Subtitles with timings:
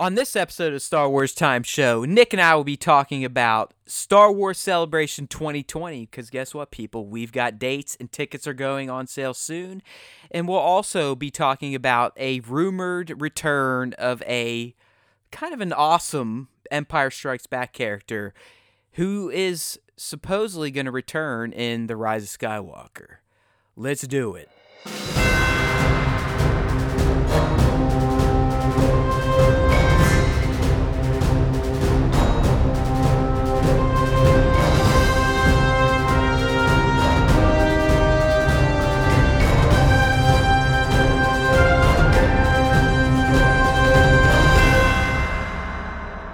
[0.00, 3.74] On this episode of Star Wars Time Show, Nick and I will be talking about
[3.84, 6.06] Star Wars Celebration 2020.
[6.06, 7.06] Because guess what, people?
[7.06, 9.82] We've got dates and tickets are going on sale soon.
[10.30, 14.74] And we'll also be talking about a rumored return of a
[15.32, 18.32] kind of an awesome Empire Strikes Back character
[18.92, 23.16] who is supposedly going to return in The Rise of Skywalker.
[23.76, 24.48] Let's do it.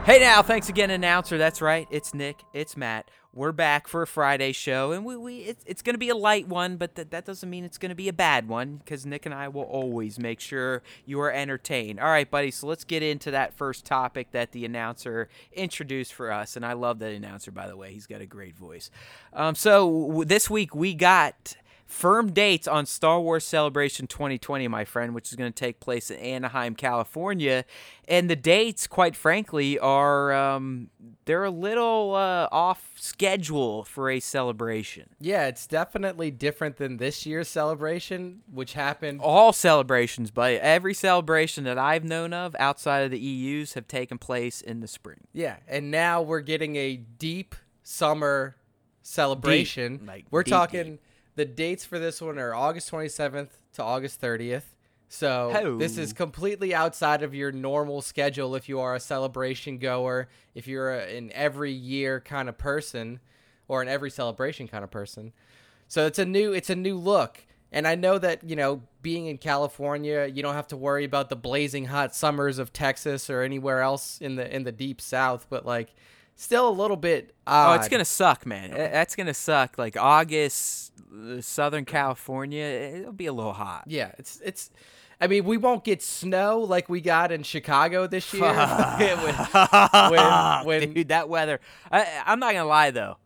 [0.07, 1.37] Hey now, thanks again, announcer.
[1.37, 3.11] That's right, it's Nick, it's Matt.
[3.35, 6.15] We're back for a Friday show, and we, we it, it's going to be a
[6.15, 9.05] light one, but th- that doesn't mean it's going to be a bad one because
[9.05, 11.99] Nick and I will always make sure you are entertained.
[11.99, 16.31] All right, buddy, so let's get into that first topic that the announcer introduced for
[16.31, 17.93] us, and I love that announcer, by the way.
[17.93, 18.93] He's got a great voice.
[19.33, 21.57] Um, so w- this week we got
[21.87, 26.11] firm dates on Star Wars Celebration 2020, my friend, which is going to take place
[26.11, 27.65] in Anaheim, California.
[28.09, 30.91] And the dates, quite frankly, are um,
[31.25, 35.11] they're a little uh, off schedule for a celebration.
[35.21, 39.21] Yeah, it's definitely different than this year's celebration, which happened.
[39.23, 44.19] All celebrations, but every celebration that I've known of outside of the EU's have taken
[44.19, 45.21] place in the spring.
[45.33, 48.57] Yeah, and now we're getting a deep summer
[49.03, 49.99] celebration.
[49.99, 51.01] Deep, like we're deep, talking deep.
[51.37, 54.63] The dates for this one are August 27th to August 30th.
[55.09, 55.79] So Oh.
[55.79, 60.67] this is completely outside of your normal schedule if you are a celebration goer, if
[60.67, 63.21] you're a, an every year kind of person
[63.69, 65.33] or an every celebration kind of person.
[65.87, 67.47] So it's a new it's a new look.
[67.73, 71.29] And I know that, you know, being in California, you don't have to worry about
[71.29, 75.47] the blazing hot summers of Texas or anywhere else in the in the deep south,
[75.51, 75.95] but like
[76.37, 78.73] still a little bit Oh, it's gonna suck, man.
[78.73, 79.79] Uh, That's gonna suck.
[79.79, 80.93] Like August,
[81.41, 83.85] Southern California, it'll be a little hot.
[83.87, 84.71] Yeah, it's it's.
[85.21, 88.43] I mean, we won't get snow like we got in Chicago this year.
[88.99, 91.61] when, when, when Dude, that weather.
[91.91, 93.17] I, I'm not gonna lie though.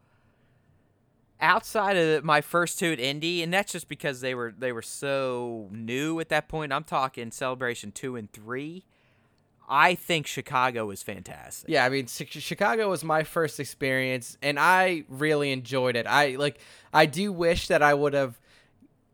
[1.40, 4.82] Outside of my first two at Indy, and that's just because they were they were
[4.82, 6.74] so new at that point.
[6.74, 8.84] I'm talking Celebration two and three.
[9.70, 11.70] I think Chicago was fantastic.
[11.70, 16.06] yeah, I mean, Chicago was my first experience, and I really enjoyed it.
[16.08, 16.58] I like.
[16.92, 18.40] I do wish that I would have,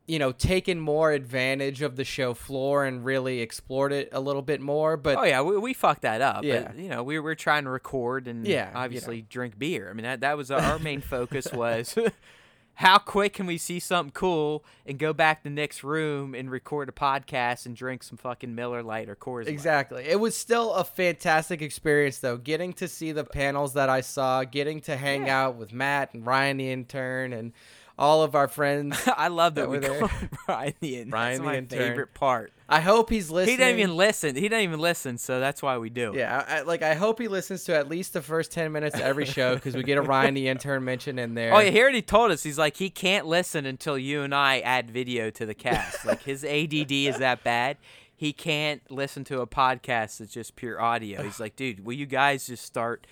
[0.07, 4.41] you know, taken more advantage of the show floor and really explored it a little
[4.41, 4.97] bit more.
[4.97, 6.43] But Oh yeah, we, we fucked that up.
[6.43, 6.69] Yeah.
[6.69, 9.91] But, you know, we were trying to record and Yeah, you obviously drink beer.
[9.91, 11.99] I mean, that that was our, our main focus was
[12.77, 16.91] how quick can we see something cool and go back to Nick's room and record
[16.91, 19.49] a podcast and drink some fucking Miller Lite or Coors Light.
[19.49, 20.05] Exactly.
[20.05, 22.37] It was still a fantastic experience, though.
[22.37, 26.27] Getting to see the panels that I saw, getting to hang out with Matt and
[26.27, 27.55] Ryan the intern and
[27.99, 28.99] all of our friends.
[29.17, 30.07] I love that, That we were there.
[30.09, 31.11] him the intern.
[31.11, 31.79] Ryan That's the my intern.
[31.79, 32.53] favorite part.
[32.69, 33.57] I hope he's listening.
[33.59, 34.35] He doesn't even listen.
[34.37, 36.13] He doesn't even listen, so that's why we do.
[36.17, 38.97] Yeah, I, I- like I hope he listens to at least the first ten minutes
[38.97, 41.55] of every show because we get a Ryan the intern mention in there.
[41.55, 42.43] Oh yeah, he already told us.
[42.43, 46.05] He's like he can't listen until you and I add video to the cast.
[46.05, 47.77] like his ADD is that bad.
[48.19, 51.23] He can't listen to a podcast that's just pure audio.
[51.23, 53.07] He's like, dude, will you guys just start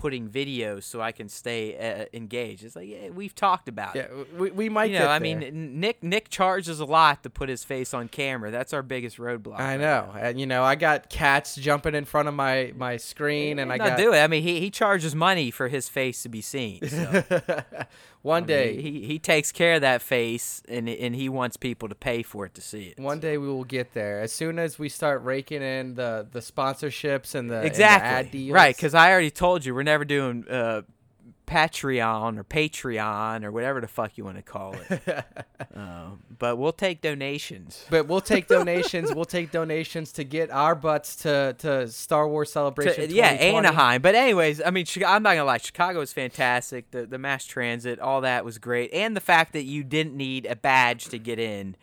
[0.00, 2.64] putting videos so I can stay uh, engaged?
[2.64, 4.38] It's like yeah, we've talked about yeah, it.
[4.38, 5.36] we, we might You get know, I there.
[5.38, 8.50] mean, Nick Nick charges a lot to put his face on camera.
[8.50, 9.60] That's our biggest roadblock.
[9.60, 13.58] I know, and you know, I got cats jumping in front of my my screen,
[13.58, 14.18] and I not got do it.
[14.18, 16.88] I mean, he, he charges money for his face to be seen.
[16.88, 17.22] So.
[18.22, 18.80] one day.
[18.80, 22.46] he, he takes care of that face, and and he wants people to pay for
[22.46, 22.98] it to see it.
[23.00, 24.20] One day we will get there.
[24.20, 28.08] As soon as we start raking in the the sponsorships and the and the exactly
[28.08, 28.54] ad deals.
[28.54, 30.82] right because i already told you we're never doing uh
[31.50, 35.24] patreon or patreon or whatever the fuck you want to call it
[35.74, 39.12] um, but we'll take donations But we'll take donations.
[39.12, 43.08] we'll take donations to get our butts to, to Star Wars Celebration.
[43.08, 47.04] To- yeah anaheim but anyways i mean i'm not gonna lie chicago is fantastic the,
[47.04, 50.54] the mass transit all that was great and the fact that you didn't need a
[50.54, 51.74] badge to get in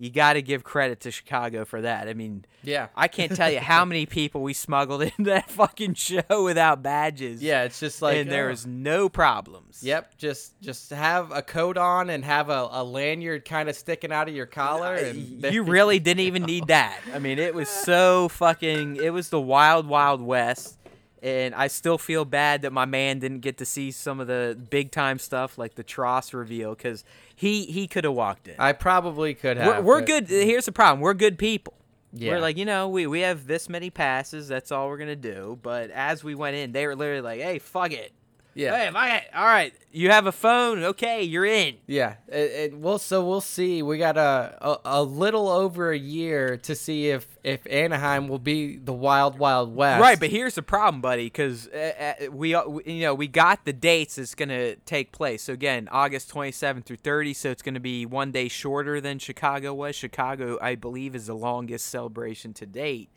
[0.00, 2.88] you got to give credit to chicago for that i mean Yeah.
[2.94, 7.42] I can't tell you how many people we smuggled into that fucking show without badges.
[7.42, 8.50] Yeah, it's just like and there oh.
[8.50, 9.82] was no problems.
[9.82, 14.12] Yep, just just have a coat on and have a, a lanyard kind of sticking
[14.12, 17.00] out of your collar, and You really didn't even need that.
[17.14, 18.96] I mean, it was so fucking.
[18.96, 20.76] It was the wild, wild west,
[21.22, 24.58] and I still feel bad that my man didn't get to see some of the
[24.70, 28.54] big time stuff like the TROS reveal because he he could have walked in.
[28.58, 29.84] I probably could have.
[29.84, 30.28] we're we're good.
[30.28, 31.74] Here's the problem: we're good people.
[32.12, 32.32] Yeah.
[32.32, 34.48] We're like, you know, we, we have this many passes.
[34.48, 35.58] That's all we're gonna do.
[35.62, 38.12] But as we went in, they were literally like, "Hey, fuck it.
[38.60, 38.76] Yeah.
[38.76, 39.24] Hey, fuck it.
[39.34, 40.84] All right, you have a phone.
[40.84, 43.82] Okay, you're in." Yeah, it, it, we'll so we'll see.
[43.82, 48.38] We got a, a a little over a year to see if if Anaheim will
[48.38, 50.00] be the wild wild west.
[50.00, 53.64] Right, but here's the problem, buddy, because uh, uh, we, uh, you know, we got
[53.64, 55.42] the dates it's going to take place.
[55.42, 57.34] So again, August 27th through 30.
[57.34, 59.96] So it's going to be one day shorter than Chicago was.
[59.96, 63.10] Chicago, I believe, is the longest celebration to date.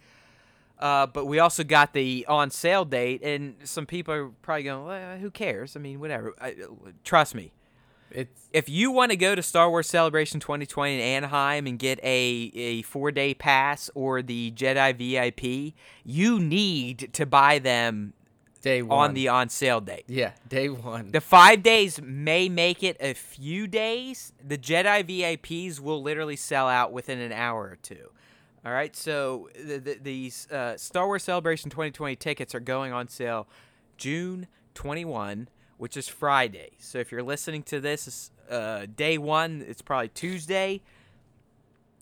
[0.84, 4.86] Uh, but we also got the on sale date, and some people are probably going,
[4.86, 6.34] well, "Who cares?" I mean, whatever.
[6.42, 6.56] I,
[7.06, 7.54] trust me,
[8.12, 12.00] it's if you want to go to Star Wars Celebration 2020 in Anaheim and get
[12.04, 18.12] a, a four day pass or the Jedi VIP, you need to buy them
[18.62, 20.04] day one on the on sale date.
[20.08, 21.12] yeah day one.
[21.12, 24.34] The five days may make it a few days.
[24.46, 28.10] The Jedi VIPs will literally sell out within an hour or two.
[28.66, 33.10] All right, so the, the, these uh, Star Wars Celebration 2020 tickets are going on
[33.10, 33.46] sale
[33.98, 36.72] June 21, which is Friday.
[36.80, 40.82] So if you're listening to this uh, day one, it's probably Tuesday.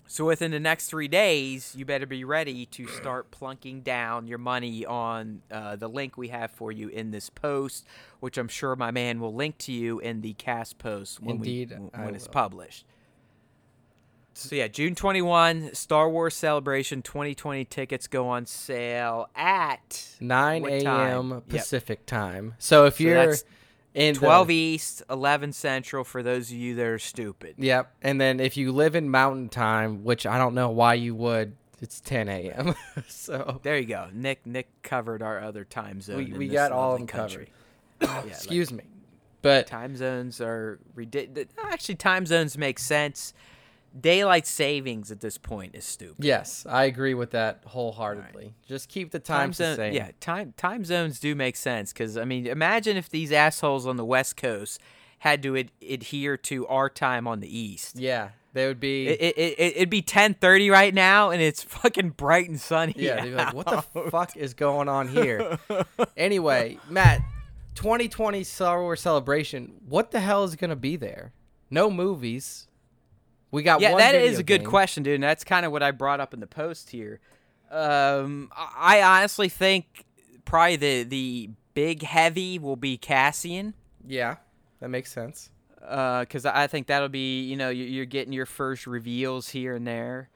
[0.05, 4.39] So within the next three days, you better be ready to start plunking down your
[4.39, 7.87] money on uh, the link we have for you in this post,
[8.19, 11.71] which I'm sure my man will link to you in the cast post when Indeed,
[11.71, 12.33] we, I when it's will.
[12.33, 12.85] published.
[14.33, 20.81] So yeah, June 21, Star Wars Celebration 2020 tickets go on sale at 9 what
[20.81, 21.31] time?
[21.31, 21.31] a.m.
[21.31, 21.47] Yep.
[21.49, 22.55] Pacific time.
[22.57, 23.35] So if So you're
[23.93, 27.55] in the- 12 East, 11 Central for those of you that are stupid.
[27.57, 27.93] Yep.
[28.01, 31.55] And then if you live in Mountain Time, which I don't know why you would,
[31.81, 32.73] it's 10 a.m.
[33.09, 34.07] so There you go.
[34.13, 36.17] Nick Nick covered our other time zone.
[36.17, 37.49] we, in we got all of them country.
[37.99, 38.01] covered.
[38.09, 38.83] Yeah, like- Excuse me.
[39.43, 41.47] But time zones are ridiculous.
[41.63, 43.33] Actually, time zones make sense.
[43.99, 46.23] Daylight savings at this point is stupid.
[46.23, 48.53] yes, I agree with that wholeheartedly.
[48.65, 49.93] Just keep the times the zone, same.
[49.93, 53.97] yeah, time time zones do make sense because I mean, imagine if these assholes on
[53.97, 54.79] the West Coast
[55.19, 57.97] had to ad- adhere to our time on the East.
[57.99, 58.29] Yeah.
[58.53, 59.07] They would be.
[59.07, 62.93] It, it, it, it'd be 10:30 right now, and it's fucking bright and sunny.
[62.97, 65.57] yeah, they'd be like, what the fuck is going on here?
[66.17, 67.21] anyway, Matt,
[67.75, 71.31] 2020 Star Wars Celebration, what the hell is going to be there?
[71.69, 72.67] No movies.
[73.51, 74.69] We got yeah, one that is a good game.
[74.69, 75.15] question, dude.
[75.15, 77.19] And that's kind of what I brought up in the post here.
[77.69, 80.05] Um, I honestly think
[80.45, 83.73] probably the the big heavy will be Cassian.
[84.05, 84.37] Yeah,
[84.79, 85.49] that makes sense.
[85.79, 90.29] because I think that'll be you know you're getting your first reveals here and there.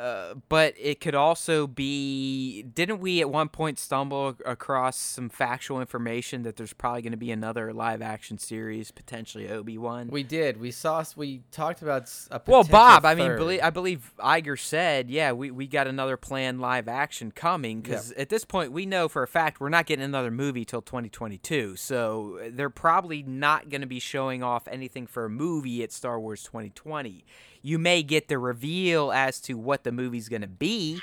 [0.00, 2.62] Uh, but it could also be.
[2.62, 7.18] Didn't we at one point stumble across some factual information that there's probably going to
[7.18, 10.08] be another live action series, potentially Obi Wan?
[10.08, 10.58] We did.
[10.58, 11.04] We saw.
[11.16, 12.10] We talked about
[12.46, 13.38] Well, Bob, I mean, third.
[13.38, 18.12] belie- I believe Iger said, yeah, we, we got another planned live action coming because
[18.12, 21.76] at this point we know for a fact we're not getting another movie till 2022.
[21.76, 26.18] So they're probably not going to be showing off anything for a movie at Star
[26.18, 27.24] Wars 2020.
[27.62, 31.00] You may get the reveal as to what the movie's going to be.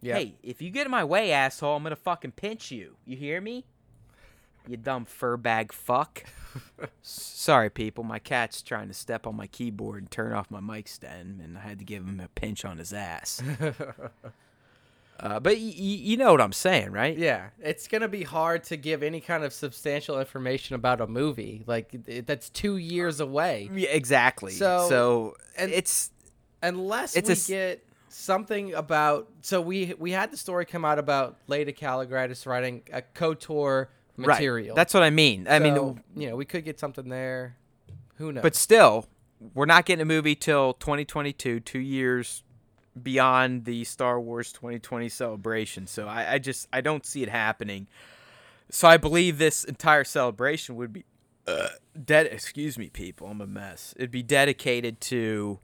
[0.00, 0.16] Yep.
[0.16, 2.96] Hey, if you get in my way, asshole, I'm going to fucking pinch you.
[3.04, 3.64] You hear me?
[4.68, 6.24] You dumb fur bag fuck.
[7.02, 8.04] Sorry, people.
[8.04, 11.56] My cat's trying to step on my keyboard and turn off my mic stand, and
[11.56, 13.42] I had to give him a pinch on his ass.
[15.20, 17.16] uh, but y- y- you know what I'm saying, right?
[17.16, 21.64] Yeah, it's gonna be hard to give any kind of substantial information about a movie.
[21.66, 24.52] Like it, that's two years away, Yeah, exactly.
[24.52, 26.10] So- so and- it's
[26.62, 29.28] unless It's we a get something about.
[29.42, 34.68] So we we had the story come out about Laeta Kalogridis writing a KOTOR material.
[34.74, 34.76] right.
[34.76, 35.46] That's what I mean.
[35.48, 37.56] I mean, So, you know, we could get something there.
[38.16, 38.42] Who knows?
[38.42, 39.06] but still,
[39.54, 42.42] we're not getting a movie till 2022, two years
[43.02, 45.86] beyond the Star Wars 2020 celebration.
[45.86, 47.86] So I, I just I don't see it happening.
[48.70, 51.04] So I believe this entire celebration would be
[51.46, 51.68] uh,
[52.04, 52.26] dead.
[52.26, 53.28] Excuse me, people.
[53.28, 53.94] I'm a mess.
[53.96, 55.58] It'd be dedicated to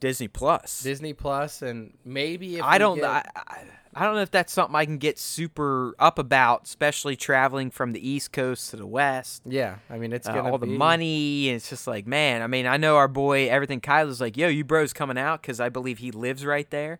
[0.00, 0.82] Disney Plus.
[0.82, 2.96] Disney Plus and maybe if I don't.
[2.96, 3.64] get- I, I,
[3.96, 7.92] I don't know if that's something I can get super up about, especially traveling from
[7.92, 9.42] the East Coast to the West.
[9.46, 12.42] yeah, I mean it's Uh, all the money, and it's just like, man.
[12.42, 13.80] I mean, I know our boy, everything.
[13.80, 16.98] Kyler's like, yo, you bros coming out because I believe he lives right there,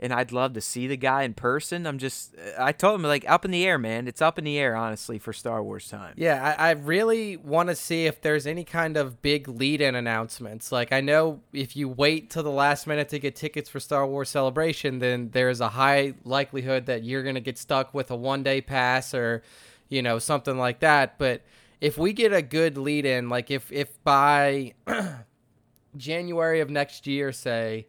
[0.00, 1.86] and I'd love to see the guy in person.
[1.86, 4.06] I'm just, I told him like, up in the air, man.
[4.06, 6.14] It's up in the air, honestly, for Star Wars time.
[6.16, 10.70] Yeah, I, I really want to see if there's any kind of big lead-in announcements.
[10.70, 14.06] Like I know if you wait till the last minute to get tickets for Star
[14.06, 18.60] Wars Celebration, then there's a high likelihood that you're gonna get stuck with a one-day
[18.60, 19.42] pass or,
[19.88, 21.18] you know, something like that.
[21.18, 21.42] But
[21.80, 24.74] if we get a good lead-in, like if if by
[25.96, 27.88] January of next year, say,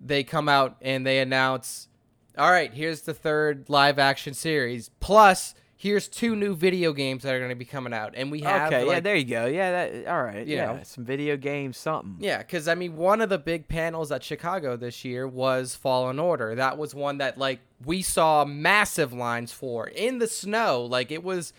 [0.00, 1.88] they come out and they announce,
[2.36, 4.90] all right, here's the third live action series.
[5.00, 8.40] Plus, here's two new video games that are going to be coming out, and we
[8.40, 9.46] have okay, yeah, there you go.
[9.46, 10.46] Yeah, that all right.
[10.46, 10.80] You yeah, know.
[10.82, 12.16] some video games, something.
[12.18, 16.18] Yeah, because I mean, one of the big panels at Chicago this year was Fallen
[16.18, 16.54] Order.
[16.54, 20.84] That was one that like we saw massive lines for in the snow.
[20.84, 21.52] Like it was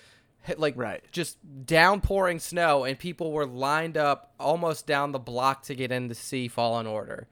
[0.57, 1.03] like Right.
[1.11, 6.09] just downpouring snow, and people were lined up almost down the block to get in
[6.09, 7.27] to see Fallen Order.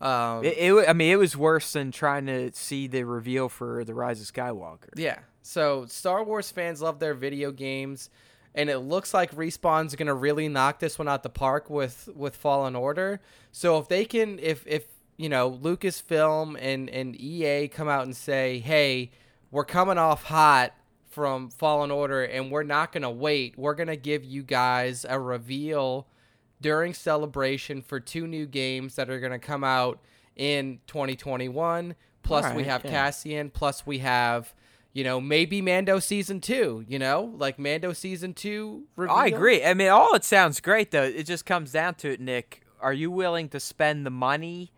[0.00, 3.84] Um, It, it, I mean, it was worse than trying to see the reveal for
[3.84, 4.90] the Rise of Skywalker.
[4.96, 5.18] Yeah.
[5.42, 8.10] So Star Wars fans love their video games,
[8.54, 12.34] and it looks like Respawn's gonna really knock this one out the park with with
[12.36, 13.20] Fallen Order.
[13.52, 14.84] So if they can, if if
[15.16, 19.12] you know Lucasfilm and and EA come out and say, hey,
[19.50, 20.74] we're coming off hot
[21.08, 23.56] from Fallen Order, and we're not gonna wait.
[23.56, 26.08] We're gonna give you guys a reveal
[26.60, 30.00] during celebration for two new games that are going to come out
[30.34, 32.90] in 2021 plus we have yeah.
[32.90, 34.52] cassian plus we have
[34.92, 39.14] you know maybe mando season 2 you know like mando season 2 reveal.
[39.16, 39.64] I agree.
[39.64, 41.02] I mean, all it sounds great though.
[41.02, 42.62] It just comes down to it, Nick.
[42.80, 44.72] Are you willing to spend the money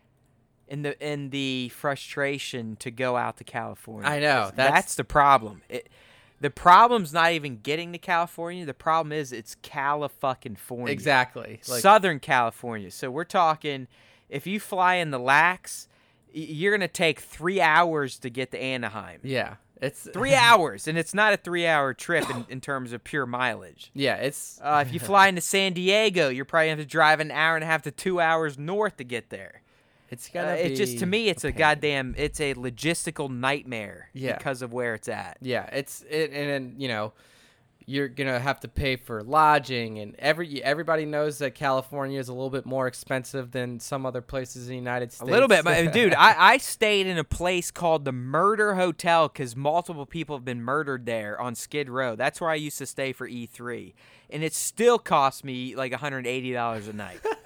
[0.68, 4.08] in the in the frustration to go out to California?
[4.08, 5.62] I know that's- That's, the problem.
[5.68, 5.88] It,
[6.40, 8.64] the problem's not even getting to California.
[8.64, 10.92] The problem is it's California.
[10.92, 12.90] exactly like Southern California.
[12.90, 13.88] So we're talking
[14.28, 15.88] if you fly in the LAX,
[16.32, 19.20] you're gonna take three hours to get to Anaheim.
[19.22, 23.26] yeah it's Three hours, and it's not a three-hour trip in, in terms of pure
[23.26, 23.90] mileage.
[23.94, 27.20] yeah it's Uh, if you fly into San Diego, you're probably gonna have to drive
[27.20, 29.62] an hour and a half to two hours north to get there.
[30.10, 31.58] It's Uh, gonna it just to me, it's a, pain.
[31.58, 34.36] goddamn, it's a logistical nightmare Yeah.
[34.36, 35.38] because of where it's at.
[35.40, 37.12] Yeah, it's it, and then you know
[37.90, 42.34] you're gonna have to pay for lodging, and every everybody knows that California is a
[42.34, 45.22] little bit more expensive than some other places in the United States.
[45.22, 49.28] A little bit, but dude, I, I stayed in a place called the Murder Hotel
[49.28, 52.14] because multiple people have been murdered there on Skid Row.
[52.14, 53.94] That's where I used to stay for E3,
[54.28, 57.20] and it still cost me like $180 a night.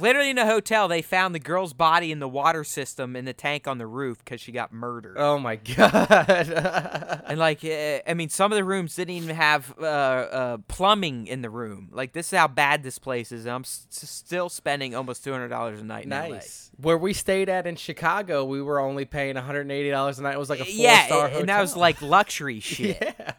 [0.00, 3.32] Literally in a hotel, they found the girl's body in the water system in the
[3.32, 5.16] tank on the roof because she got murdered.
[5.18, 7.22] oh my god.
[7.32, 11.26] And like, uh, I mean, some of the rooms didn't even have uh, uh, plumbing
[11.28, 11.88] in the room.
[11.92, 13.46] Like, this is how bad this place is.
[13.46, 16.06] And I'm s- still spending almost two hundred dollars a night.
[16.06, 16.70] Nice.
[16.76, 20.34] Where we stayed at in Chicago, we were only paying 180 dollars a night.
[20.34, 22.98] It was like a four yeah, star and that was like luxury shit.
[23.00, 23.32] yeah.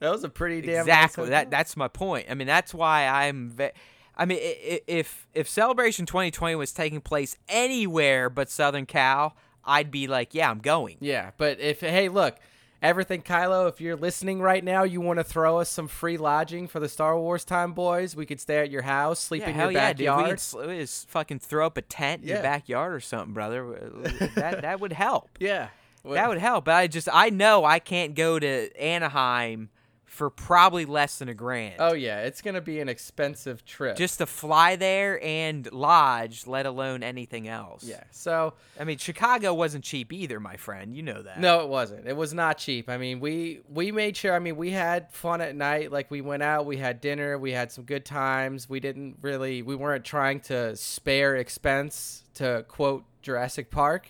[0.00, 1.24] That was a pretty damn nice exactly.
[1.24, 1.30] hotel.
[1.40, 2.26] That that's my point.
[2.30, 3.50] I mean, that's why I'm.
[3.50, 3.70] Ve-
[4.18, 10.06] I mean, if if Celebration 2020 was taking place anywhere but Southern Cal, I'd be
[10.08, 10.96] like, yeah, I'm going.
[11.00, 12.36] Yeah, but if hey, look,
[12.82, 16.66] everything Kylo, if you're listening right now, you want to throw us some free lodging
[16.66, 18.16] for the Star Wars time, boys.
[18.16, 20.00] We could stay at your house, sleep Yeah, in your yeah, dude.
[20.00, 20.40] We backyard.
[20.52, 22.34] could we just fucking throw up a tent in Yeah.
[22.34, 23.90] your backyard or something, brother.
[24.34, 25.30] that that would help.
[25.38, 25.68] yeah,
[26.04, 26.64] That would help.
[26.64, 29.68] But I just I know I can't go to Anaheim
[30.08, 31.76] for probably less than a grand.
[31.78, 33.96] Oh yeah, it's gonna be an expensive trip.
[33.96, 37.84] Just to fly there and lodge, let alone anything else.
[37.84, 38.02] yeah.
[38.10, 40.96] So I mean, Chicago wasn't cheap either, my friend.
[40.96, 41.38] You know that.
[41.40, 42.06] no, it wasn't.
[42.08, 42.88] It was not cheap.
[42.88, 44.34] I mean, we we made sure.
[44.34, 45.92] I mean, we had fun at night.
[45.92, 48.68] Like we went out, we had dinner, we had some good times.
[48.68, 54.08] We didn't really, we weren't trying to spare expense to quote Jurassic Park,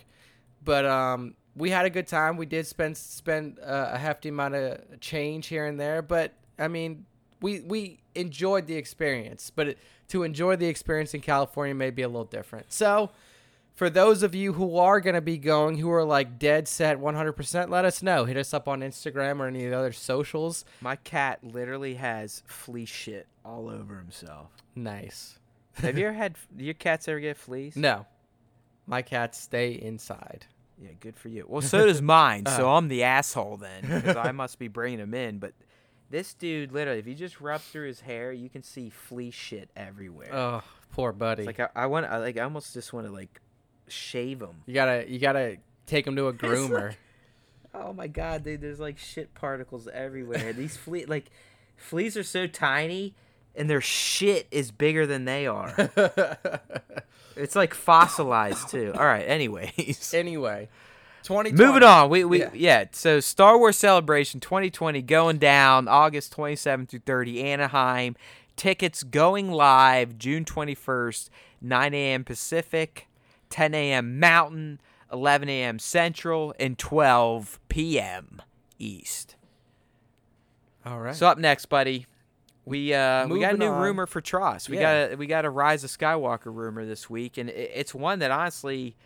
[0.63, 2.37] but um, we had a good time.
[2.37, 6.69] We did spend spend uh, a hefty amount of change here and there, but I
[6.69, 7.05] mean,
[7.41, 9.51] we we enjoyed the experience.
[9.55, 12.73] But it, to enjoy the experience in California may be a little different.
[12.73, 13.11] So
[13.75, 16.99] for those of you who are going to be going, who are like dead set
[16.99, 18.25] 100%, let us know.
[18.25, 20.65] Hit us up on Instagram or any of the other socials.
[20.81, 24.51] My cat literally has flea shit all over himself.
[24.75, 25.39] Nice.
[25.75, 27.77] Have you ever had your cats ever get fleas?
[27.77, 28.07] No,
[28.87, 30.47] my cats stay inside.
[30.81, 31.45] Yeah, good for you.
[31.49, 32.47] Well, so does mine.
[32.47, 32.77] so Uh.
[32.77, 35.39] I'm the asshole then, because I must be bringing them in.
[35.39, 35.53] But
[36.11, 39.71] this dude, literally, if you just rub through his hair, you can see flea shit
[39.77, 40.33] everywhere.
[40.35, 41.43] Oh, poor buddy.
[41.43, 43.41] It's like I, I want, I like, I almost just want to like
[43.89, 44.63] shave him.
[44.67, 45.57] you gotta, you gotta
[45.87, 46.95] take him to a groomer.
[47.75, 48.61] Oh my god, dude!
[48.63, 50.53] There's like shit particles everywhere.
[50.53, 51.27] These flea, like,
[51.77, 53.15] fleas are so tiny,
[53.59, 55.75] and their shit is bigger than they are.
[57.37, 58.93] it's like fossilized too.
[58.95, 59.29] All right.
[59.29, 60.13] Anyways.
[60.17, 60.69] anyway,
[61.25, 61.53] 2020.
[61.63, 62.51] Moving on, we, we Yeah.
[62.55, 62.85] yeah.
[62.93, 68.17] So Star Wars Celebration 2020 going down August 27 through 30, Anaheim.
[68.57, 72.25] Tickets going live June 21st, 9 a.m.
[72.25, 73.07] Pacific,
[73.51, 74.19] 10 a.m.
[74.19, 74.81] Mountain,
[75.13, 75.79] 11 a.m.
[75.79, 78.43] Central, and 12 p.m.
[78.79, 79.37] East.
[80.85, 81.15] All right.
[81.15, 82.07] So up next, buddy,
[82.69, 83.81] we uh we got a new on.
[83.83, 84.69] rumor for TROS.
[84.69, 85.07] We Yeah.
[85.09, 88.31] got a we got a Rise of Skywalker rumor this week, and it's one that
[88.31, 88.97] honestly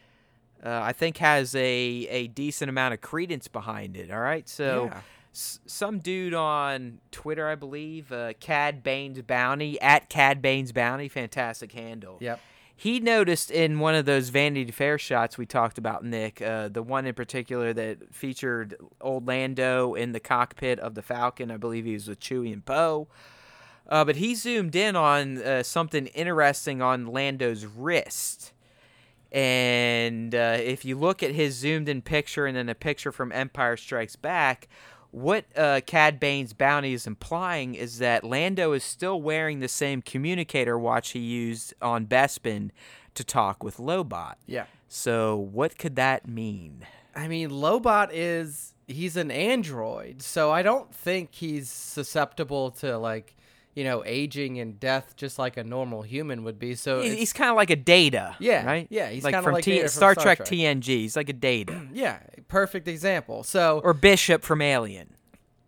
[0.64, 4.10] uh, I think has a a decent amount of credence behind it.
[4.10, 4.86] All right, so.
[4.92, 5.00] Yeah.
[5.34, 11.08] S- some dude on Twitter, I believe, uh, Cad Bane's Bounty at Cad Bane's Bounty,
[11.08, 12.18] fantastic handle.
[12.20, 12.38] Yep.
[12.76, 16.82] He noticed in one of those Vanity Fair shots we talked about, Nick, uh, the
[16.82, 21.50] one in particular that featured old Lando in the cockpit of the Falcon.
[21.50, 23.08] I believe he was with Chewie and Poe.
[23.88, 28.52] Uh, but he zoomed in on uh, something interesting on Lando's wrist.
[29.30, 33.32] And uh, if you look at his zoomed in picture and then a picture from
[33.32, 34.68] Empire Strikes Back,
[35.10, 40.00] what uh, Cad Bane's bounty is implying is that Lando is still wearing the same
[40.02, 42.70] communicator watch he used on Bespin
[43.14, 44.34] to talk with Lobot.
[44.46, 44.64] Yeah.
[44.88, 46.86] So, what could that mean?
[47.14, 53.36] I mean, Lobot is he's an android, so I don't think he's susceptible to like,
[53.74, 56.74] you know, aging and death just like a normal human would be.
[56.74, 58.36] So He- it's- He's kind of like a Data.
[58.38, 58.86] Yeah, right.
[58.90, 60.48] yeah, he's like from like T- Data from Star, Star Trek, Trek.
[60.48, 60.86] TNG.
[60.86, 63.42] He's like a Data yeah, perfect example.
[63.44, 65.14] So or Bishop from Alien.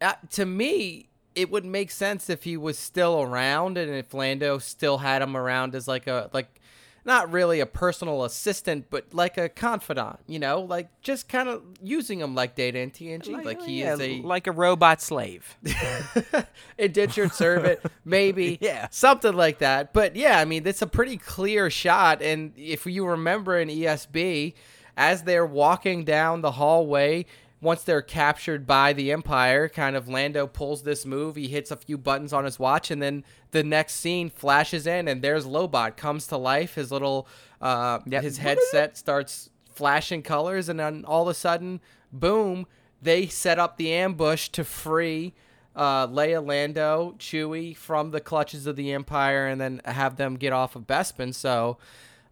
[0.00, 4.58] uh, to me, it would make sense if he was still around and if Lando
[4.58, 6.60] still had him around as like a like
[7.04, 11.62] not really a personal assistant, but like a confidant, you know, like just kind of
[11.82, 15.56] using him like Data in TNG, like, he yeah, is a like a robot slave.
[16.78, 18.88] indentured servant, maybe, Yeah.
[18.90, 19.92] something like that.
[19.92, 24.54] But yeah, I mean, it's a pretty clear shot, and if you remember in ESB,
[24.96, 27.26] as they're walking down the hallway.
[27.64, 31.34] Once they're captured by the Empire, kind of Lando pulls this move.
[31.34, 35.08] He hits a few buttons on his watch, and then the next scene flashes in,
[35.08, 36.74] and there's Lobot comes to life.
[36.74, 37.26] His little,
[37.62, 38.22] uh, Yep.
[38.22, 41.80] his headset starts flashing colors, and then all of a sudden,
[42.12, 42.66] boom!
[43.00, 45.32] They set up the ambush to free
[45.74, 50.52] uh, Leia, Lando, Chewie from the clutches of the Empire, and then have them get
[50.52, 51.34] off of Bespin.
[51.34, 51.78] So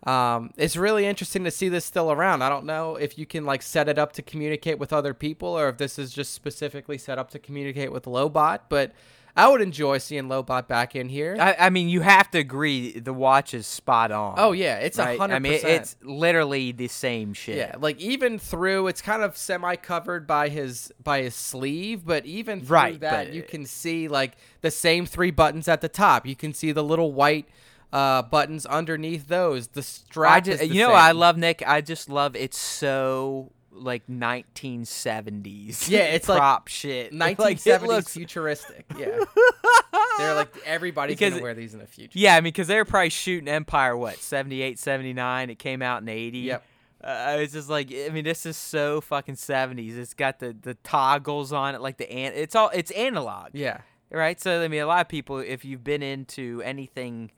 [0.04, 2.42] um, it's really interesting to see this still around.
[2.42, 5.48] I don't know if you can like set it up to communicate with other people,
[5.48, 8.60] or if this is just specifically set up to communicate with Lobot.
[8.68, 8.92] But
[9.34, 11.36] I would enjoy seeing Lobot back in here.
[11.40, 14.34] I, I mean, you have to agree the watch is spot on.
[14.38, 15.18] oh yeah, it's a right?
[15.18, 17.56] hundred I mean, it's literally the same shit.
[17.56, 22.26] Yeah, like even through it's kind of semi covered by his by his sleeve, but
[22.26, 26.26] even through Right, that you can see like the same three buttons at the top.
[26.26, 27.48] You can see the little white
[27.92, 29.68] uh, buttons underneath those.
[29.68, 31.62] The strap I just, you know, what I love Nick.
[31.66, 35.88] I just love it's so like 1970s.
[35.88, 37.12] Yeah, it's like prop shit.
[37.22, 38.84] Like, 1970s it looks- futuristic.
[38.98, 39.18] Yeah,
[40.18, 42.18] they're like everybody's Because gonna wear these in the future.
[42.18, 45.50] Yeah, I mean, because they were probably shooting Empire, what, 78, 79?
[45.50, 46.38] It came out in 80.
[46.38, 46.64] Yep.
[47.04, 49.96] Uh, it's just like, I mean, this is so fucking 70s.
[49.98, 53.48] It's got the, the toggles on it, like the, an- it's all, it's analog.
[53.54, 53.78] Yeah,
[54.10, 54.40] right?
[54.40, 57.32] So I mean, a lot of people, if you've been into anything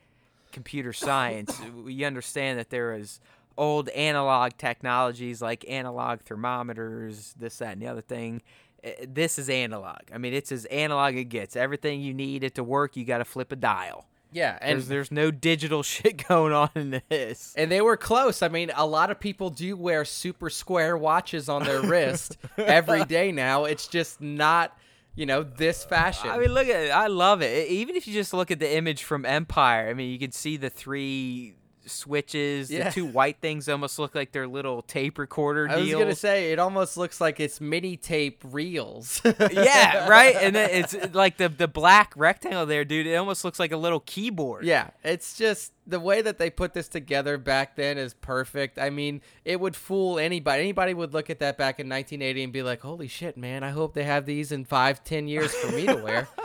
[0.54, 3.20] computer science, we understand that there is
[3.58, 8.42] old analog technologies like analog thermometers, this, that, and the other thing.
[8.84, 9.98] Uh, This is analog.
[10.12, 11.56] I mean, it's as analog it gets.
[11.56, 14.06] Everything you need it to work, you got to flip a dial.
[14.32, 17.54] yeah, and There's there's no digital shit going on in this.
[17.56, 18.42] And they were close.
[18.42, 23.04] I mean, a lot of people do wear super square watches on their wrist every
[23.04, 23.64] day now.
[23.64, 24.76] It's just not,
[25.14, 26.30] you know, this fashion.
[26.30, 26.90] I mean, look at it.
[26.90, 27.68] I love it.
[27.68, 30.56] Even if you just look at the image from Empire, I mean, you can see
[30.56, 31.54] the three
[31.86, 32.70] switches.
[32.70, 32.84] Yeah.
[32.84, 36.52] The two white things almost look like their little tape recorder I was gonna say
[36.52, 39.20] it almost looks like it's mini tape reels.
[39.50, 40.36] yeah, right.
[40.36, 43.06] And then it's like the the black rectangle there, dude.
[43.06, 44.64] It almost looks like a little keyboard.
[44.64, 48.78] Yeah, it's just the way that they put this together back then is perfect.
[48.78, 50.62] I mean, it would fool anybody.
[50.62, 53.62] Anybody would look at that back in 1980 and be like, "Holy shit, man!
[53.62, 56.28] I hope they have these in five, ten years for me to wear."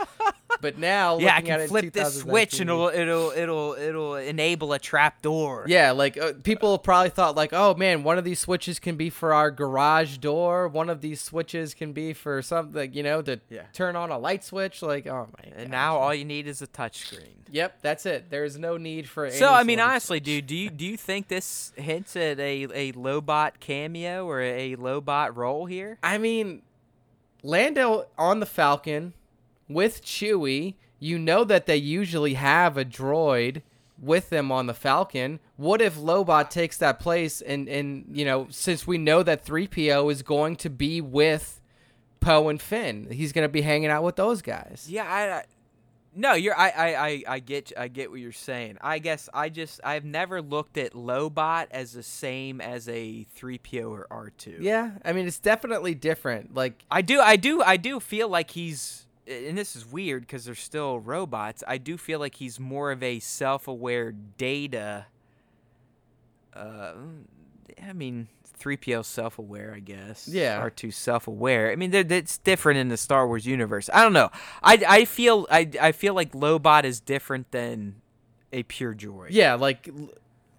[0.60, 4.78] but now, Yeah, I can flip this switch and it'll it'll it'll it'll enable a
[4.78, 5.64] trap door.
[5.66, 9.10] Yeah, like uh, people probably thought like, "Oh man, one of these switches can be
[9.10, 10.68] for our garage door.
[10.68, 13.62] One of these switches can be for something, you know, to Yeah.
[13.72, 15.44] turn on a light switch." Like, oh my.
[15.52, 15.70] And gosh.
[15.70, 17.34] now all you need is a touchscreen.
[17.52, 18.30] Yep, that's it.
[18.30, 19.30] There's no need for.
[19.30, 22.92] So I mean, honestly, dude, do you do you think this hints at a a
[22.92, 25.98] Lobot cameo or a Lobot role here?
[26.02, 26.62] I mean,
[27.42, 29.14] Lando on the Falcon
[29.70, 33.62] with Chewie, you know that they usually have a droid
[34.00, 35.40] with them on the Falcon.
[35.56, 40.10] What if Lobot takes that place and and you know, since we know that 3PO
[40.10, 41.60] is going to be with
[42.20, 44.86] Poe and Finn, he's going to be hanging out with those guys.
[44.88, 45.44] Yeah, I, I
[46.14, 48.78] no, you're I, I I I get I get what you're saying.
[48.80, 53.90] I guess I just I've never looked at Lobot as the same as a 3PO
[53.90, 54.56] or R2.
[54.60, 56.54] Yeah, I mean, it's definitely different.
[56.54, 60.44] Like I do I do I do feel like he's and this is weird cuz
[60.44, 61.62] they're still robots.
[61.66, 65.06] I do feel like he's more of a self-aware data
[66.54, 66.94] uh
[67.82, 68.28] I mean
[68.60, 70.28] 3PO self-aware, I guess.
[70.28, 70.60] Yeah.
[70.60, 71.70] R2 self-aware.
[71.70, 73.88] I mean, it's different in the Star Wars universe.
[73.92, 74.30] I don't know.
[74.62, 78.02] I, I feel I, I feel like Lobot is different than
[78.52, 79.28] a pure droid.
[79.30, 79.88] Yeah, like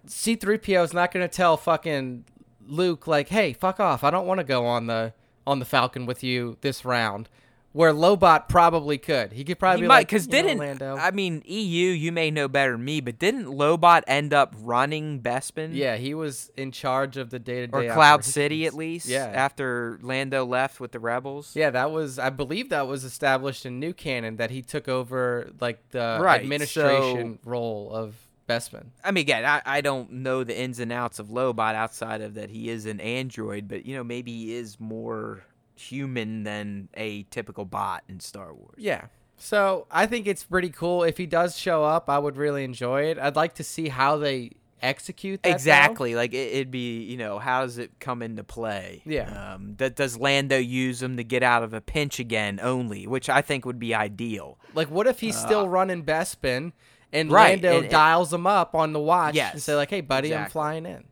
[0.06, 2.24] C3PO is not going to tell fucking
[2.66, 4.02] Luke like, "Hey, fuck off.
[4.02, 5.12] I don't want to go on the
[5.46, 7.28] on the Falcon with you this round."
[7.72, 9.32] Where Lobot probably could.
[9.32, 11.88] He could probably He be might like, because "You didn't Lando." I mean EU?
[11.88, 15.70] You may know better than me, but didn't Lobot end up running Bespin?
[15.72, 18.24] yeah, he was in charge of the day-to-day or Cloud.
[18.24, 19.08] City at least.
[19.08, 19.24] Yeah.
[19.34, 21.56] After Lando left with the rebels.
[21.56, 25.50] Yeah, that was I believe that was established in New Canon that he took over
[25.60, 28.14] like the Right, administration role of
[28.48, 28.86] Bespin.
[29.04, 32.34] I mean, again, I, I don't know the ins and outs of Lobot outside of
[32.34, 37.24] that he is an android, but you know maybe he is more human than a
[37.24, 38.76] typical bot in Star Wars.
[38.78, 39.06] Yeah.
[39.36, 41.02] So I think it's pretty cool.
[41.02, 43.18] If he does show up, I would really enjoy it.
[43.18, 45.40] I'd like to see how they execute.
[45.44, 46.14] Exactly.
[46.14, 49.02] Like it, it'd be, you know, how does it come into play?
[49.04, 49.54] Yeah.
[49.54, 53.28] Um, that does Lando use him to get out of a pinch again only, which
[53.28, 54.58] I think would be ideal.
[54.74, 56.72] Like, what if he's still running Bespin
[57.12, 59.90] and Uh, Right, Lando and- and- dials him up on the watch and say like,
[59.90, 61.04] "Hey, buddy, I'm flying in."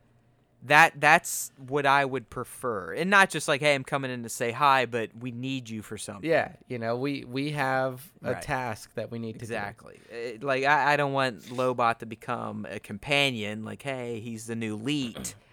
[0.63, 4.29] That that's what I would prefer, and not just like, hey, I'm coming in to
[4.29, 6.29] say hi, but we need you for something.
[6.29, 8.41] Yeah, you know, we we have a Right.
[8.43, 9.43] task that we need to do.
[9.45, 9.99] Exactly.
[10.39, 13.65] Like I, I don't want Lobot to become a companion.
[13.65, 15.17] Like, hey, he's the new lead.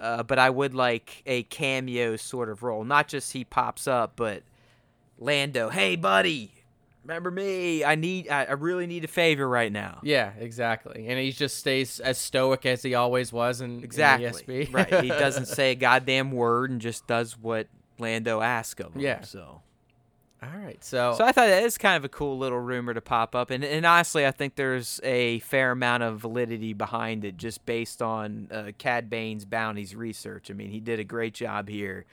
[0.00, 4.12] Uh, but I would like a cameo sort of role, not just he pops up,
[4.14, 4.44] but
[5.18, 6.52] Lando, hey buddy,
[7.08, 7.84] remember me?
[7.84, 10.00] I need, I, I really need a favor right now.
[10.02, 11.06] Yeah, exactly.
[11.08, 14.66] And he just stays as stoic as he always was in in Exactly.
[14.66, 14.72] ESB.
[14.74, 15.00] right.
[15.02, 17.66] He doesn't say a goddamn word and just does what
[17.98, 19.00] Lando asks of him.
[19.02, 19.22] Yeah.
[19.22, 19.62] So.
[20.40, 20.82] All right.
[20.84, 23.50] So, So I thought that is kind of a cool little rumor to pop up,
[23.50, 28.00] and and honestly, I think there's a fair amount of validity behind it, just based
[28.00, 30.48] on uh, Cad Bane's bounties research.
[30.48, 32.04] I mean, he did a great job here,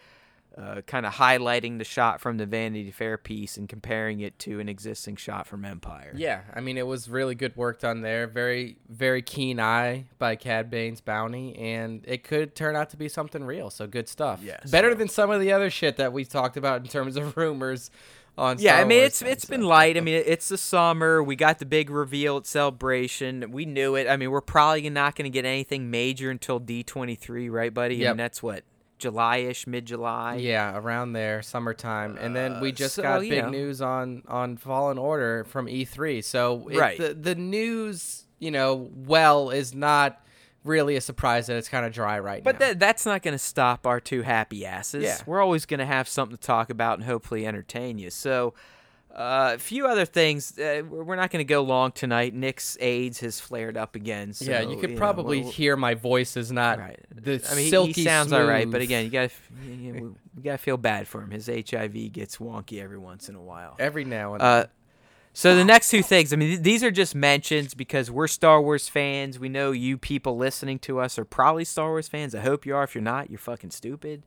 [0.58, 4.60] uh, kind of highlighting the shot from the Vanity Fair piece and comparing it to
[4.60, 6.14] an existing shot from Empire.
[6.16, 8.26] yeah, I mean, it was really good work done there.
[8.28, 13.10] Very, very keen eye by Cad Bane's bounty, and it could turn out to be
[13.10, 13.70] something real.
[13.70, 14.40] So good stuff.
[14.44, 14.72] Yes.
[14.72, 17.92] Better than some of the other shit that we talked about in terms of rumors
[18.38, 18.58] on.
[18.60, 19.52] Yeah, Star I mean Wars it's it's so.
[19.52, 19.98] been light.
[19.98, 21.22] I mean it's the summer.
[21.24, 23.52] We got the big reveal at Celebration.
[23.52, 24.08] We knew it.
[24.10, 27.96] I mean we're probably not going to get anything major until D23, right, buddy?
[27.96, 28.10] I Yep.
[28.12, 28.64] mean that's what
[28.98, 30.36] July-ish, mid-July.
[30.36, 33.50] Yeah, around there, summertime, and then we Uh, just so, got big know.
[33.50, 36.22] news on on Fallen Order from E3.
[36.24, 36.98] So it, Right.
[36.98, 40.22] the the news, you know, well is not
[40.64, 42.68] really a surprise that it's kind of dry right But now.
[42.68, 45.04] that that's not going to stop our two happy asses.
[45.04, 45.18] Yeah.
[45.28, 48.10] We're always going to have something to talk about and hopefully entertain you.
[48.10, 48.56] So,
[49.16, 50.60] uh, a few other things.
[50.60, 52.34] Uh, we're not going to go long tonight.
[52.34, 54.34] Nick's AIDS has flared up again.
[54.34, 57.00] So, yeah, you could know, probably we'll- hear my voice is not Right.
[57.14, 59.92] the I mean, he- silky he sounds all right, but again, you got to you
[59.94, 61.32] know, we got to feel bad for him.
[61.32, 63.76] His HIV gets wonky every once in a while.
[63.80, 64.66] every now and Uh,
[65.32, 68.62] so the next two things, I mean, th- these are just mentions because we're Star
[68.62, 69.38] Wars fans.
[69.40, 72.34] We know you people listening to us are probably Star Wars fans.
[72.36, 72.84] I hope you are.
[72.84, 74.24] If you're not, you're fucking stupid.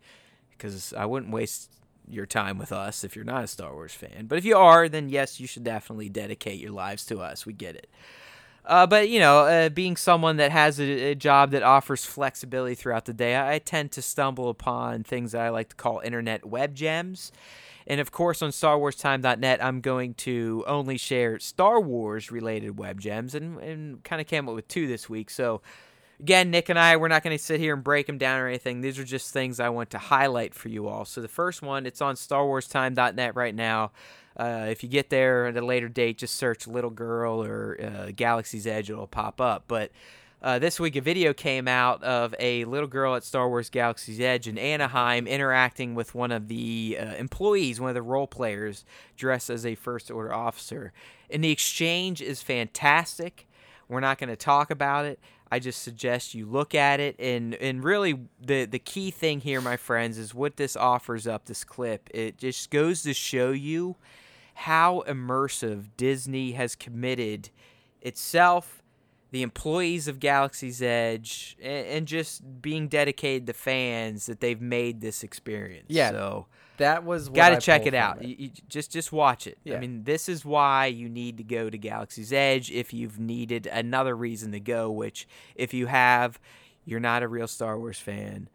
[0.50, 1.70] Because I wouldn't waste
[2.10, 4.26] your time with us if you're not a Star Wars fan.
[4.26, 7.46] But if you are, then yes, you should definitely dedicate your lives to us.
[7.46, 7.88] We get it.
[8.64, 12.74] Uh, but you know, uh, being someone that has a, a job that offers flexibility
[12.74, 16.00] throughout the day, I, I tend to stumble upon things that I like to call
[16.04, 17.32] internet web gems.
[17.86, 23.34] And of course, on StarWarsTime.net, I'm going to only share Star Wars related web gems,
[23.34, 25.30] and, and kind of came up with two this week.
[25.30, 25.62] So,
[26.20, 28.48] again, Nick and I, we're not going to sit here and break them down or
[28.48, 28.80] anything.
[28.80, 31.04] These are just things I want to highlight for you all.
[31.04, 33.92] So, the first one, it's on StarWarsTime.net right now.
[34.36, 38.12] Uh, if you get there at a later date, just search Little Girl or uh,
[38.14, 39.64] Galaxy's Edge, it'll pop up.
[39.66, 39.90] But
[40.40, 44.20] uh, this week, a video came out of a little girl at Star Wars Galaxy's
[44.20, 48.84] Edge in Anaheim interacting with one of the uh, employees, one of the role players,
[49.16, 50.92] dressed as a First Order officer.
[51.28, 53.48] And the exchange is fantastic.
[53.88, 55.18] We're not going to talk about it.
[55.50, 57.16] I just suggest you look at it.
[57.18, 61.46] And, and really, the, the key thing here, my friends, is what this offers up
[61.46, 62.10] this clip.
[62.12, 63.96] It just goes to show you
[64.54, 67.50] how immersive Disney has committed
[68.02, 68.82] itself,
[69.30, 75.00] the employees of Galaxy's Edge, and, and just being dedicated to fans that they've made
[75.00, 75.86] this experience.
[75.88, 76.46] Yeah, So
[76.78, 78.22] that was what got I to check it out.
[78.22, 79.58] You, you just just watch it.
[79.64, 79.76] Yeah.
[79.76, 83.66] I mean, this is why you need to go to Galaxy's Edge if you've needed
[83.66, 84.90] another reason to go.
[84.90, 86.40] Which, if you have,
[86.84, 88.48] you're not a real Star Wars fan,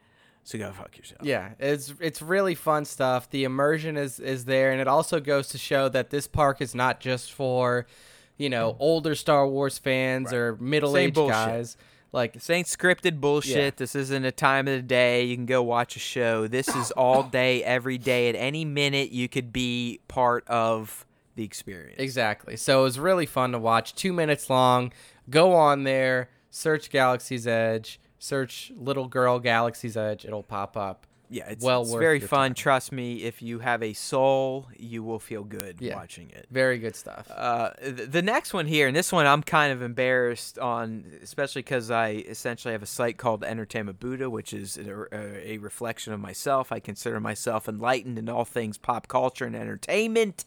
[0.44, 1.22] so go fuck yourself.
[1.24, 3.30] Yeah, it's it's really fun stuff.
[3.30, 6.74] The immersion is is there, and it also goes to show that this park is
[6.76, 7.86] not just for,
[8.38, 8.78] you know, mm.
[8.80, 11.78] older Star Wars fans or middle aged guys.
[12.14, 13.56] Like This ain't scripted bullshit.
[13.58, 13.72] Yeah.
[13.76, 15.24] This isn't a time of the day.
[15.24, 16.48] You can go watch a show.
[16.48, 18.30] This is all day, every day.
[18.30, 22.00] At any minute, you could be part of the experience.
[22.00, 22.56] Exactly.
[22.56, 23.96] So it was really fun to watch.
[23.96, 24.94] Two minutes long.
[25.30, 30.26] Go on there, search Galaxy's Edge, search Little Girl Galaxy's Edge.
[30.26, 31.08] It'll pop up.
[31.34, 32.50] Yeah, it's, well it's very fun.
[32.50, 32.54] time.
[32.54, 35.96] Trust me, if you have a soul, you will feel good Yeah.
[35.96, 36.46] watching it.
[36.52, 37.26] Very good stuff.
[37.30, 41.64] Uh, th- the next one here, and this one I'm kind of embarrassed on, especially
[41.64, 45.08] because I essentially have a site called Entertainment Buddha, which is a,
[45.54, 46.72] a reflection of myself.
[46.72, 50.46] I consider myself enlightened in all things pop culture and entertainment.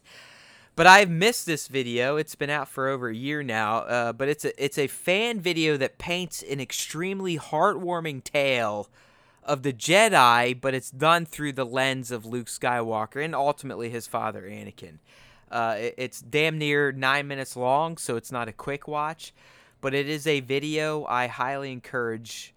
[0.76, 2.16] But I've missed this video.
[2.16, 3.78] It's been out for over a year now.
[3.78, 8.88] Uh, but it's a it's a fan video that paints an extremely heartwarming tale
[9.46, 14.06] of the Jedi, but it's done through the lens of Luke Skywalker and ultimately his
[14.06, 14.98] father Anakin.
[15.50, 19.32] Uh, it- it's damn near nine minutes long, so it's not a quick watch,
[19.80, 22.52] but it is a video I highly encourage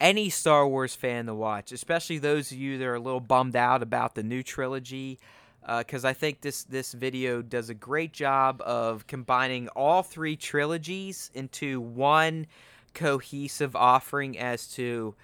[0.00, 3.54] any Star Wars fan to watch, especially those of you that are a little bummed
[3.54, 5.18] out about the new trilogy.
[5.64, 11.30] Because I think this this video does a great job of combining all three trilogies
[11.34, 12.48] into one
[12.94, 15.14] cohesive offering as to,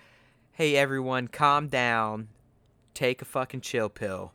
[0.58, 2.26] hey everyone, calm down,
[2.92, 4.32] take a fucking chill pill.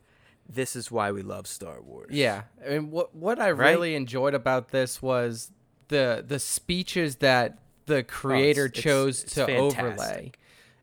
[0.47, 2.11] This is why we love Star Wars.
[2.11, 3.71] Yeah, and what what I Right?
[3.71, 5.51] really enjoyed about this was
[5.89, 9.79] the the speeches that the oh, creator Oh, it's- chose it's to fantastic.
[9.83, 10.31] overlay,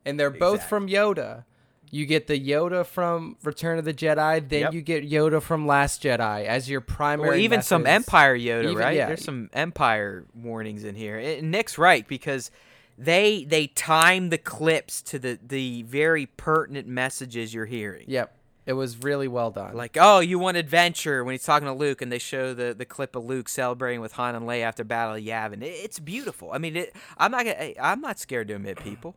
[0.04, 1.44] and they're both from Yoda.
[1.90, 4.74] You get the Yoda from Return of the Jedi, then Yep.
[4.74, 7.30] you get Yoda from Last Jedi as your primary.
[7.30, 7.86] Or even some.
[7.86, 8.96] Empire Yoda, Even- right?
[8.96, 9.06] yeah.
[9.06, 11.18] There's some Empire warnings in here.
[11.18, 12.50] And Nick's right because
[13.00, 18.04] they they time the clips to the the very pertinent messages you're hearing.
[18.08, 18.36] Yep,
[18.66, 19.74] it was really well done.
[19.74, 22.84] Like, oh, you want adventure when he's talking to Luke, and they show the, the
[22.84, 25.62] clip of Luke celebrating with Han and Leia after Battle of Yavin.
[25.62, 26.50] It, it's beautiful.
[26.52, 29.16] I mean, it, I'm not gonna, I'm not scared to admit people.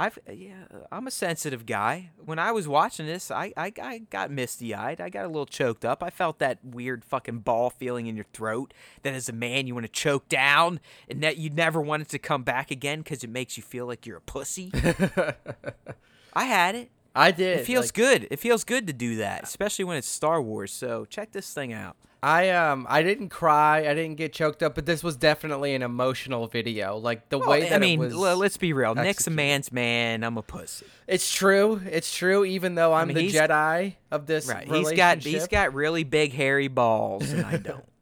[0.00, 2.10] I've uh, yeah, I'm a sensitive guy.
[2.24, 4.98] When I was watching this, I, I, I got misty eyed.
[4.98, 6.02] I got a little choked up.
[6.02, 9.74] I felt that weird fucking ball feeling in your throat that as a man you
[9.74, 13.22] want to choke down and that you never want it to come back again because
[13.22, 14.72] it makes you feel like you're a pussy.
[16.32, 16.90] I had it.
[17.14, 17.60] I did.
[17.60, 18.28] It feels like, good.
[18.30, 20.72] It feels good to do that, especially when it's Star Wars.
[20.72, 21.96] So check this thing out.
[22.22, 25.82] I um I didn't cry, I didn't get choked up, but this was definitely an
[25.82, 26.96] emotional video.
[26.98, 28.14] Like the way that I mean, it was.
[28.14, 28.94] l- let's be real.
[28.94, 30.22] Nick's a man's man.
[30.22, 30.86] I'm a pussy.
[31.06, 31.80] It's true.
[31.90, 32.44] It's true.
[32.44, 34.68] Even though I'm mean, the Jedi of this Right.
[34.68, 37.84] He's got he's got really big hairy balls, and I don't.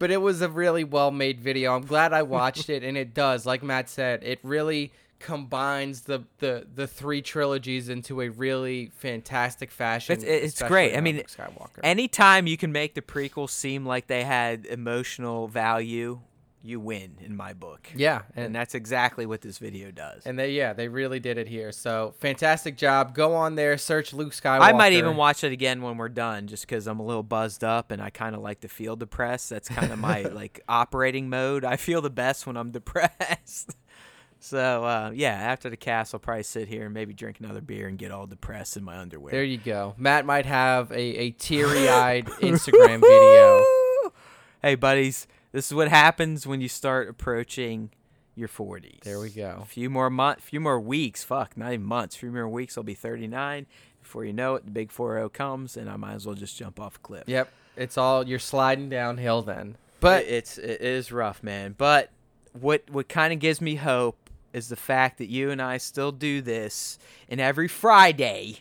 [0.00, 1.74] But it was a really well made video.
[1.74, 6.24] I'm glad I watched it, and it does, like Matt said, it really combines the
[6.38, 10.18] the the three trilogies into a really fantastic fashion.
[10.18, 10.96] It's- it's great.
[10.96, 11.80] I mean, Skywalker.
[11.82, 16.20] Anytime you can make the prequels seem like they had emotional value,
[16.66, 17.88] you win in my book.
[17.94, 20.24] yeah, And and that's exactly what this video does.
[20.24, 21.72] and they yeah they really did it here.
[21.72, 23.14] So fantastic job.
[23.14, 24.60] Go on there, search Luke Skywalker.
[24.62, 27.64] I might even watch it again when we're done, just because I'm a little buzzed
[27.64, 29.50] up and I kind of like to feel depressed.
[29.50, 31.64] That's kind of my like operating mode.
[31.66, 33.76] I feel the best when I'm depressed.
[34.44, 37.88] So uh, yeah, after the cast, I'll probably sit here and maybe drink another beer
[37.88, 39.32] and get all depressed in my underwear.
[39.32, 39.94] There you go.
[39.96, 43.64] Matt might have a, a teary eyed Instagram video.
[44.62, 47.90] Hey buddies, this is what happens when you start approaching
[48.34, 49.00] your 40s.
[49.00, 49.58] There we go.
[49.60, 51.22] A few more month, few more weeks.
[51.22, 52.16] Fuck, not even months.
[52.16, 53.66] A few more weeks, I'll be 39.
[54.00, 56.80] Before you know it, the big 4-0 comes, and I might as well just jump
[56.80, 57.24] off a cliff.
[57.26, 57.52] Yep.
[57.76, 59.76] It's all you're sliding downhill then.
[60.00, 61.74] but But it's it is rough, man.
[61.76, 62.10] But
[62.52, 64.23] what what kind of gives me hope
[64.54, 68.60] is the fact that you and I still do this, and every Friday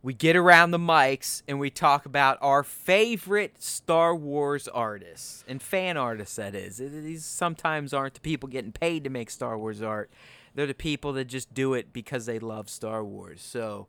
[0.00, 5.60] we get around the mics and we talk about our favorite Star Wars artists and
[5.60, 6.36] fan artists.
[6.36, 10.10] That is, these sometimes aren't the people getting paid to make Star Wars art;
[10.54, 13.42] they're the people that just do it because they love Star Wars.
[13.42, 13.88] So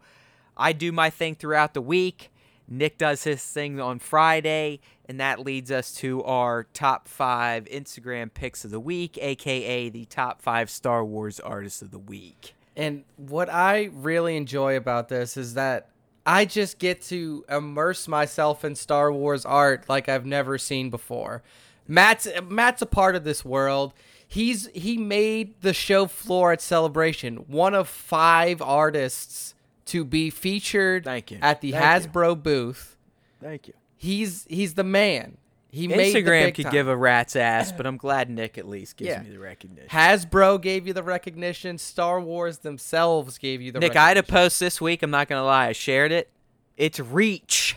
[0.58, 2.31] I do my thing throughout the week.
[2.67, 8.34] Nick does his thing on Friday, and that leads us to our top five Instagram
[8.34, 12.54] picks of the week, aka the top five Star Wars artists of the week.
[12.75, 15.89] and what I really enjoy about this is that
[16.25, 21.43] I just get to immerse myself in Star Wars art like I've never seen before.
[21.88, 23.93] Matt's Matt's a part of this world.
[24.28, 29.54] He's he made the show floor at Celebration one of five artists
[29.85, 31.39] to be featured Thank you.
[31.41, 32.09] at the Thank you.
[32.11, 32.97] Hasbro booth.
[33.41, 33.73] Thank you.
[33.97, 35.37] He's he's the man.
[35.69, 36.71] He made the Instagram big could time.
[36.71, 39.21] give a rat's ass, but I'm glad Nick at least gives Yeah.
[39.21, 39.89] me the recognition.
[39.89, 41.77] Hasbro gave you the recognition.
[41.77, 44.43] Star Wars themselves gave you the Nick, I had a recognition.
[44.43, 45.03] post this week.
[45.03, 45.67] I'm not going to lie.
[45.67, 46.29] I shared it.
[46.77, 47.75] It's reach.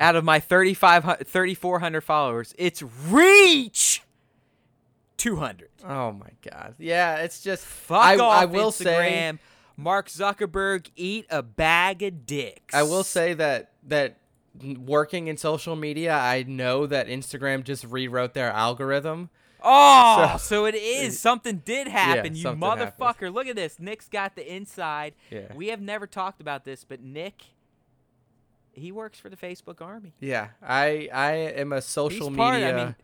[0.00, 4.02] Out of my 3,500 3,400 followers, it's reach
[5.16, 5.68] 200.
[5.84, 6.74] Oh my god.
[6.78, 8.84] Yeah, it's just Fuck I, off I will say
[9.32, 9.38] Instagram.
[9.76, 12.74] Mark Zuckerberg, eat a bag of dicks.
[12.74, 14.18] I will say that that
[14.78, 19.28] working in social media, I know that Instagram just rewrote their algorithm.
[19.62, 21.18] Oh, so, So- it is.
[21.26, 23.32] Something did happen, you something motherfucker.
[23.32, 23.78] Look at this.
[23.78, 25.14] Nick's got the inside.
[25.30, 25.52] Yeah.
[25.54, 27.42] We have never talked about this, but Nick,
[28.72, 30.14] he works for the Facebook Army.
[30.20, 32.94] Yeah, I I am a social He's part- I media mean,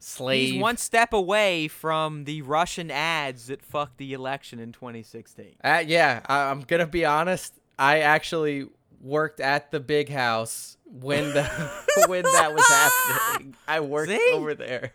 [0.00, 0.54] slave.
[0.54, 5.54] He's one step away from the Russian ads that fucked the election in 2016.
[5.62, 7.54] Uh, yeah, I, I'm gonna be honest.
[7.78, 8.66] I actually
[9.00, 11.44] worked at the big house when the
[12.08, 13.54] when that was happening.
[13.68, 14.30] I worked See?
[14.34, 14.92] over there.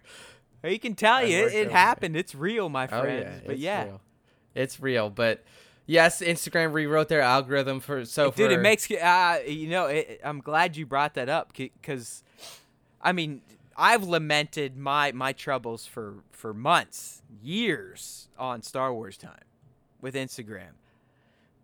[0.63, 1.70] You can tell I you, it, over there.
[1.70, 2.18] happened.
[2.18, 3.26] It's real, my Oh friends.
[3.26, 4.02] yeah, but it's yeah, real.
[4.56, 5.10] it's real.
[5.12, 5.44] But
[5.86, 9.86] yes, Instagram rewrote their algorithm for so dude, for, it makes uh, you know.
[9.86, 12.24] It, I'm glad you brought that up because,
[13.00, 13.41] I mean,
[13.77, 19.43] I've lamented my my troubles for for months, years on Star Wars time
[20.01, 20.73] with Instagram.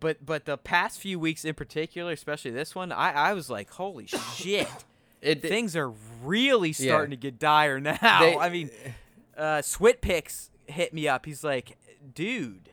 [0.00, 3.70] But but the past few weeks in particular, especially this one, I I was like,
[3.70, 4.68] holy shit.
[5.20, 7.96] it, Things are really starting to get dire now.
[8.20, 8.70] They- I mean,
[9.36, 11.24] uh, Switpix hit me up.
[11.26, 11.76] He's like,
[12.14, 12.70] dude,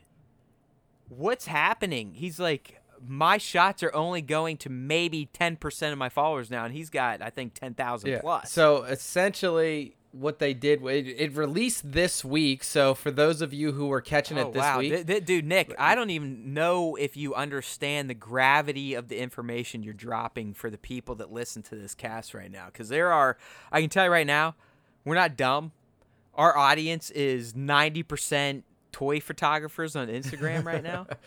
[1.07, 2.13] what's happening?
[2.15, 6.65] He's like, my shots are only going to maybe 10% of my followers now.
[6.65, 8.19] And he's got, I think, 10,000 yeah.
[8.21, 8.51] plus.
[8.51, 12.63] So essentially, what they did, it, it released this week.
[12.63, 14.79] So for those of you who were catching Oh, it this wow.
[14.79, 19.19] week, th- dude, Nick, I don't even know if you understand the gravity of the
[19.19, 22.67] information you're dropping for the people that listen to this cast right now.
[22.67, 23.37] Because there are,
[23.71, 24.55] I can tell you right now,
[25.05, 25.71] we're not dumb.
[26.33, 31.05] Our audience is 90% toy photographers on Instagram right now.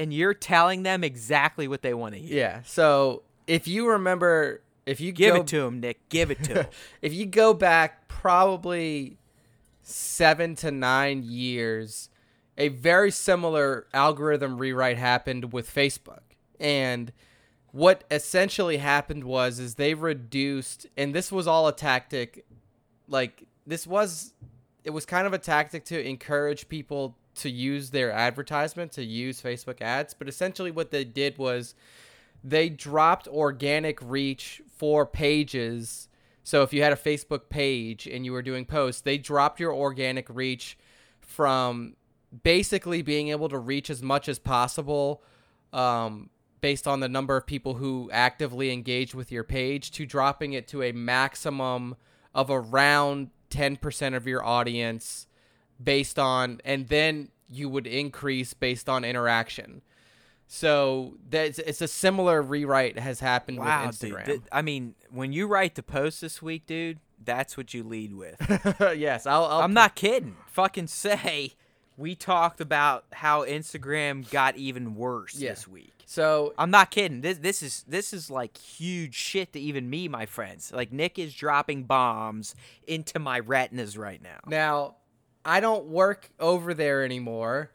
[0.00, 2.38] and you're telling them exactly what they want to hear.
[2.38, 2.60] yeah.
[2.64, 6.08] So if you remember, if you Give go, it to him, Nick.
[6.08, 6.66] Give it to him.
[7.02, 9.18] if you go back probably
[9.82, 12.08] seven to nine years,
[12.56, 16.22] a very similar algorithm rewrite happened with Facebook.
[16.58, 17.12] And
[17.72, 22.44] what essentially happened was is they reduced and this was all a tactic
[23.06, 24.32] like this was
[24.82, 29.40] it was kind of a tactic to encourage people to use their advertisement to use
[29.40, 31.74] Facebook ads, but essentially what they did was
[32.42, 36.08] they dropped organic reach for pages.
[36.42, 39.74] So if you had a Facebook page and you were doing posts, they dropped your
[39.74, 40.78] organic reach
[41.20, 41.96] from
[42.42, 45.22] basically being able to reach as much as possible
[45.72, 50.52] um, based on the number of people who actively engage with your page to dropping
[50.52, 51.96] it to a maximum
[52.34, 55.26] of around 10% of your audience
[55.82, 59.82] based on and then you would increase based on interaction.
[60.46, 64.12] So that's it's a similar rewrite has happened wow, with dude.
[64.14, 64.24] Instagram.
[64.26, 68.14] Th- I mean, when you write the post this week, dude, that's what you lead
[68.14, 68.36] with.
[68.96, 70.36] yes, I'll, I'll I'm not kidding.
[70.48, 71.52] Fucking say
[71.96, 75.50] we talked about how Instagram got even worse Yeah.
[75.50, 75.92] this week.
[76.06, 77.20] So I'm not kidding.
[77.20, 80.72] This this is this is like huge shit to even me, my friends.
[80.72, 82.56] Like Nick is dropping bombs
[82.88, 84.40] into my retinas right now.
[84.48, 84.96] now
[85.44, 87.70] I don't work over there anymore.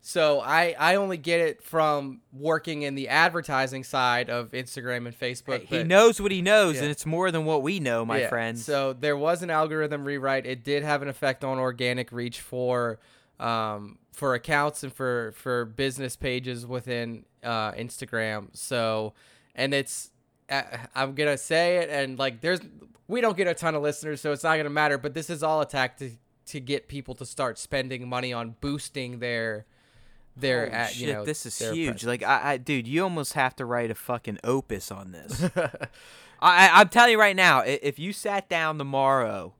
[0.00, 5.18] So I I only get it from working in the advertising side of Instagram and
[5.18, 5.64] Facebook.
[5.66, 6.82] Hey, he knows what he knows, Yeah.
[6.82, 8.64] and it's more than what we know, my Yeah, friends.
[8.64, 10.46] So there was an algorithm rewrite.
[10.46, 13.00] It did have an effect on organic reach for
[13.40, 18.48] um, for accounts and for for business pages within uh, Instagram.
[18.56, 19.14] So
[19.54, 20.10] and it's
[20.48, 20.62] uh,
[20.94, 22.60] I'm gonna say it and like there's
[23.08, 24.96] we don't get a ton of listeners, so it's not gonna matter.
[24.96, 26.12] But this is all a tactic
[26.48, 29.66] to get people to start spending money on boosting their
[30.36, 31.86] their at, shit, you know this is huge.
[31.86, 32.04] presence.
[32.04, 35.42] Like, I, I, dude, you almost have to write a fucking opus on this.
[35.56, 35.68] I,
[36.40, 39.54] I, I'm telling you right now, if you sat down tomorrow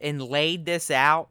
[0.00, 1.28] and laid this out,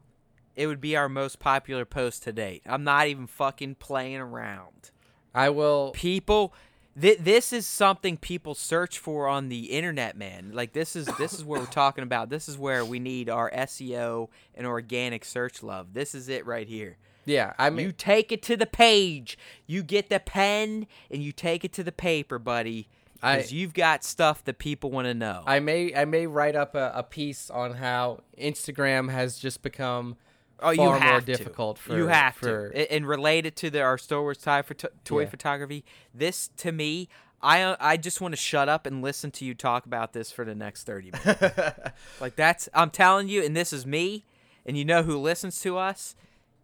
[0.54, 2.62] it would be our most popular post to date.
[2.66, 4.90] I'm not even fucking playing around.
[5.34, 6.54] I will People,
[7.00, 10.50] th- this is something people search for on the internet, man.
[10.52, 12.30] Like this is this is what we're talking about.
[12.30, 15.94] This is where we need our SEO and organic search love.
[15.94, 16.96] This is it right here.
[17.24, 19.38] yeah I mean You take it to the page.
[19.66, 22.88] You get the pen and you take it to the paper, buddy.
[23.14, 25.42] Because you've got stuff that people want to know.
[25.46, 30.16] I may I may write up a, a piece on how Instagram has just become
[30.60, 31.26] oh, you far have more to.
[31.26, 32.92] difficult for you have for, to.
[32.92, 35.28] And related to the, our Star Wars tie for toy Yeah.
[35.28, 35.84] photography,
[36.14, 37.08] this to me,
[37.42, 40.44] I I just want to shut up and listen to you talk about this for
[40.44, 41.58] the next thirty minutes.
[42.20, 44.24] like that's I'm telling you, and this is me,
[44.64, 46.14] and you know who listens to us.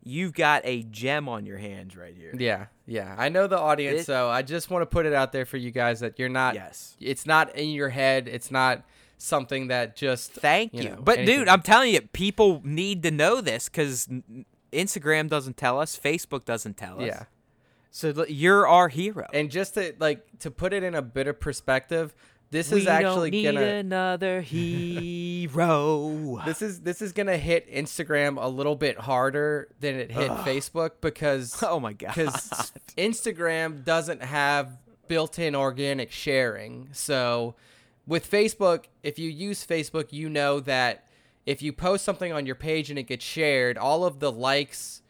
[0.05, 2.35] You've got a gem on your hands right here.
[2.37, 5.31] yeah yeah I know the audience It- so I just want to put it out
[5.31, 6.97] there for you guys that you're not Yes.
[7.01, 8.83] it's not in your head it's not
[9.23, 10.89] something that just Thank you you.
[10.91, 11.41] know, but anything.
[11.41, 14.09] dude, I'm telling you, people need to know this because
[14.73, 17.07] Instagram doesn't tell us, Facebook doesn't tell us.
[17.07, 17.25] yeah.
[17.91, 19.29] So you're our hero.
[19.35, 22.15] And just to like to put it in a bit of perspective,
[22.51, 24.41] this we is actually don't need gonna another
[25.43, 26.41] hero.
[26.45, 30.93] this is this is gonna hit Instagram a little bit harder than it hit Facebook
[31.01, 32.15] because oh my god.
[32.15, 36.89] because Instagram doesn't have built-in organic sharing.
[36.93, 37.55] So
[38.07, 41.07] with Facebook, if you use Facebook, you know that
[41.47, 45.03] if you post something on your page and it gets shared, all of the likes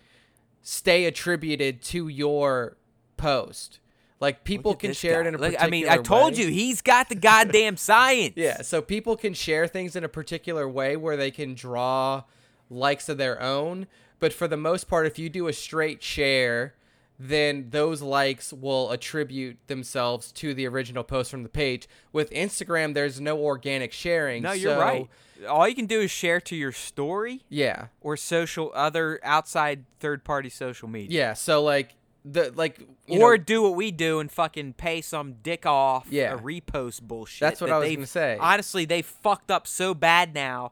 [0.62, 2.76] stay attributed to your
[3.16, 3.80] post.
[4.20, 5.26] Like people can share guy.
[5.26, 6.44] it in a Look, I mean, I told way.
[6.44, 8.34] you he's got the goddamn science.
[8.36, 12.22] Yeah, so people can share things in a particular way where they can draw
[12.70, 13.88] likes of their own,
[14.20, 16.74] but for the most part if you do a straight share,
[17.18, 21.88] then those likes will attribute themselves to the original post from the page.
[22.12, 24.42] With Instagram there's no organic sharing.
[24.42, 25.08] No, you're so- right.
[25.48, 27.86] All you can do is share to your story Yeah.
[28.00, 31.18] or social other outside third party social media.
[31.18, 31.94] Yeah, so like
[32.24, 36.34] the like or know, do what we do and fucking pay some dick off Yeah.
[36.34, 37.40] a repost bullshit.
[37.40, 38.36] That's what that I was gonna say.
[38.40, 40.70] Honestly, they fucked up so bad now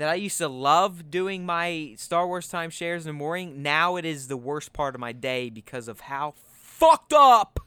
[0.00, 3.62] that I used to love doing my Star Wars time shares in the morning.
[3.62, 7.60] Now it is the worst part of my day because of how fucked up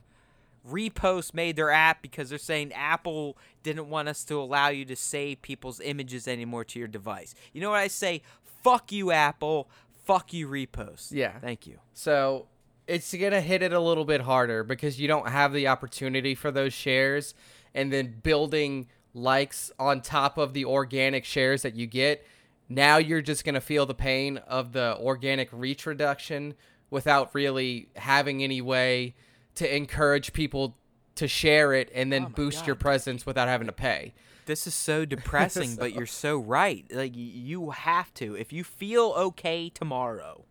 [0.67, 4.95] Repost made their app because they're saying Apple didn't want us to allow you to
[4.95, 7.35] save people's images anymore to your device.
[7.51, 8.23] You know what I say?
[8.63, 9.69] Fuck you, Apple.
[10.05, 11.11] Fuck you, Repost.
[11.11, 11.37] Yeah.
[11.39, 11.79] Thank you.
[11.93, 12.47] So
[12.87, 16.49] it's gonna hit it a little bit harder because you don't have the opportunity for
[16.49, 17.35] those shares,
[17.75, 22.25] and then building likes on top of the organic shares that you get.
[22.69, 26.55] Now you're just gonna feel the pain of the organic reach reduction
[26.89, 29.15] without really having any way
[29.55, 30.77] to encourage people
[31.15, 34.13] to share it and then Oh my boost your presence without having to pay.
[34.45, 36.85] This is so depressing, but you're so right.
[36.91, 38.35] Like you have to.
[38.35, 40.45] If you feel okay tomorrow,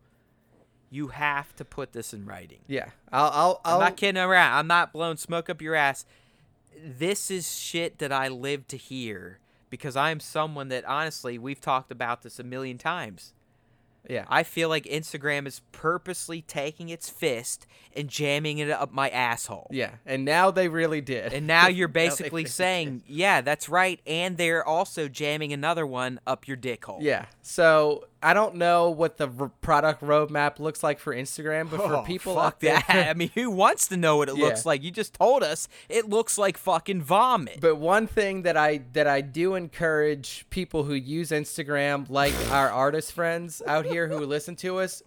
[0.90, 2.60] you have to put this in writing.
[2.68, 4.58] Yeah, I'll I'll, I'm I'll not kidding around.
[4.58, 6.04] I'm not blowing smoke up your ass.
[6.76, 9.38] This is shit that I live to hear
[9.70, 13.32] because I'm someone that honestly, we've talked about this a million times.
[14.08, 14.24] yeah.
[14.28, 17.66] I feel like Instagram is purposely taking its fist
[17.96, 19.68] and jamming it up my asshole.
[19.70, 21.32] yeah, and now they really did.
[21.32, 24.00] And now you're basically really saying, yeah, that's right.
[24.06, 26.98] And they're also jamming another one up your dick hole.
[27.00, 27.26] Yeah.
[27.42, 31.96] So I don't know what the r- product roadmap looks like for Instagram, but for
[31.96, 32.84] Oh, people fuck that.
[32.88, 34.82] I mean, who wants to know what it looks like?
[34.82, 37.60] You just told us it looks like fucking vomit.
[37.60, 42.70] but one thing that I that I do encourage people who use Instagram, like our
[42.70, 45.02] artist friends out here who listen to us,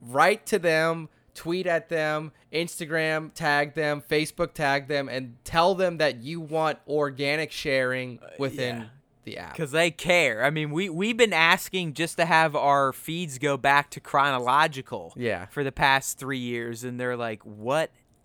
[0.00, 5.98] write to them, tweet at them, Instagram tag them, Facebook tag them, and tell them
[5.98, 8.88] that you want organic sharing within Uh, yeah.
[9.24, 9.52] The app.
[9.52, 10.44] because they care.
[10.44, 15.12] I mean, we we've been asking just to have our feeds go back to chronological.
[15.16, 15.46] Yeah.
[15.46, 17.44] For the past three years, and they're like,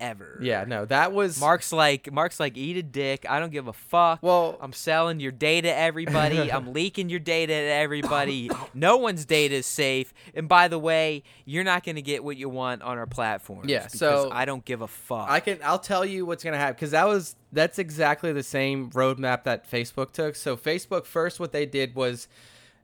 [0.00, 0.38] whatever.
[0.40, 0.64] Yeah.
[0.66, 3.26] No, that was Mark's like, Mark's like, eat a dick.
[3.28, 4.22] I don't give a fuck.
[4.22, 6.50] Well- I'm selling your data to everybody.
[6.52, 8.50] I'm leaking your data to everybody.
[8.74, 10.12] no one's data is safe.
[10.34, 13.68] And by the way, you're not gonna get what you want on our platform.
[13.68, 15.28] Yeah, because so- I don't give a fuck.
[15.28, 18.90] I can I'll tell you what's gonna happen because that was that's exactly the same
[18.90, 20.36] roadmap that Facebook took.
[20.36, 22.28] So Facebook first, what they did was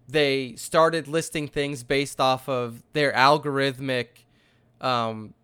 [0.09, 4.07] they started listing things based off of their algorithmic,
[4.81, 5.35] um,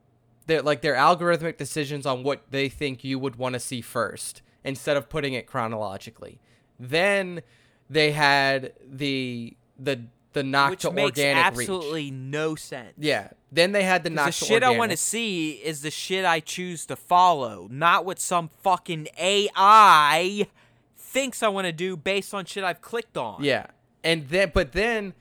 [0.47, 4.43] their like their algorithmic decisions on what they think you would want to see first,
[4.64, 6.40] instead of putting it chronologically.
[6.78, 7.43] Then
[7.88, 11.68] they had the the the knock which to makes organic reach.
[11.68, 12.95] absolutely no sense.
[12.99, 13.28] Yeah.
[13.51, 14.49] Then they had the knock to organic.
[14.49, 18.18] The shit I want to see is the shit I choose to follow, not what
[18.18, 20.47] some fucking AI
[20.97, 23.45] thinks I want to do based on shit I've clicked on.
[23.45, 23.66] Yeah.
[24.03, 25.14] And then but then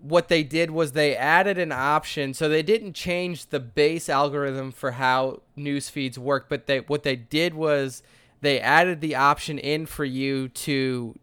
[0.00, 4.70] what they did was they added an option so they didn't change the base algorithm
[4.70, 8.02] for how news feeds work but they what they did was
[8.40, 11.18] they added the option in for you to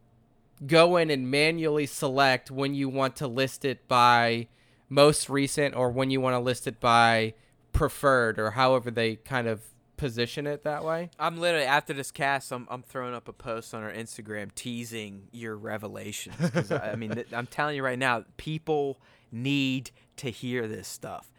[0.66, 4.48] go in and manually select when you want to list it by
[4.90, 7.34] most recent or when you want to list it by
[7.72, 9.62] preferred or however they kind of
[9.98, 11.10] position it that way.
[11.20, 15.28] I'm literally after this cast, I'm I'm throwing up a post on our Instagram teasing
[15.32, 16.72] your revelations.
[16.72, 18.98] I I mean, th- I'm telling you right now, people
[19.32, 21.32] need to hear this stuff.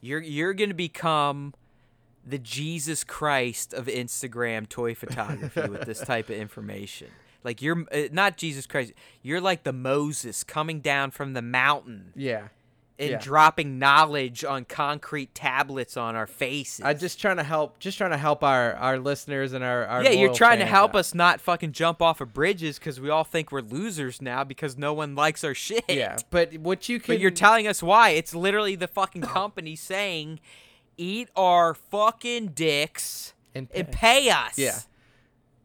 [0.00, 1.54] You're you're gonna become
[2.24, 7.08] the Jesus Christ of Instagram toy photography with this type of information.
[7.44, 8.92] Like you're uh, not Jesus Christ.
[9.22, 12.48] You're like the Moses coming down from the mountain Yeah.
[13.02, 13.18] And Yeah.
[13.18, 16.84] dropping knowledge on concrete tablets on our faces.
[16.84, 20.04] I'm just trying to help, just trying to help our our listeners and our, our
[20.04, 20.98] yeah, you're trying to help out.
[21.00, 24.78] us not fucking jump off of bridges because we all think we're losers now because
[24.78, 25.84] no one likes our shit.
[25.88, 28.10] Yeah, but what you can But you're telling us why.
[28.10, 30.40] It's literally the fucking company saying,
[30.96, 34.56] eat our fucking dicks and, and pay us.
[34.58, 34.78] Yeah.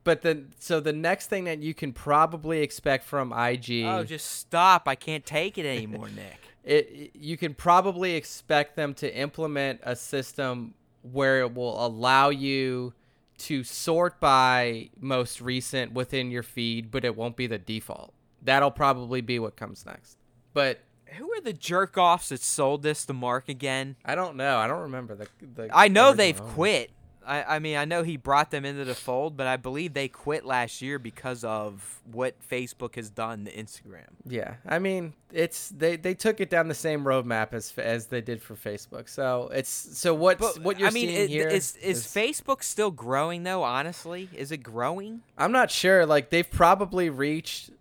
[0.04, 4.26] But then, so the next thing that you can probably expect from IG, Oh, just
[4.32, 4.88] stop.
[4.88, 6.47] I can't take it anymore, Nick.
[6.68, 12.94] It, you can probably expect them to implement a system where it will allow you
[13.38, 18.14] to sort by most recent within your feed, but it won't be the default.
[18.42, 20.18] That'll probably be what comes next.
[20.54, 20.82] But
[21.18, 23.96] Who are the jerk offs that sold this to Mark again?
[24.04, 24.58] I don't know.
[24.58, 25.28] I don't remember the.
[25.42, 26.52] the I know they've owner.
[26.52, 26.92] quit.
[27.28, 30.08] I, I mean, I know he brought them into the fold, but I believe they
[30.08, 34.06] quit last year because of what Facebook has done to Instagram.
[34.26, 38.22] Yeah, I mean, it's they they took it down the same roadmap as as they
[38.22, 39.10] did for Facebook.
[39.10, 42.64] So it's so what's But what you're I mean, seeing it- here is, is Facebook
[42.64, 43.64] still growing though?
[43.64, 45.22] Honestly, is it growing?
[45.38, 46.06] I'm not sure.
[46.06, 47.72] Like they've probably reached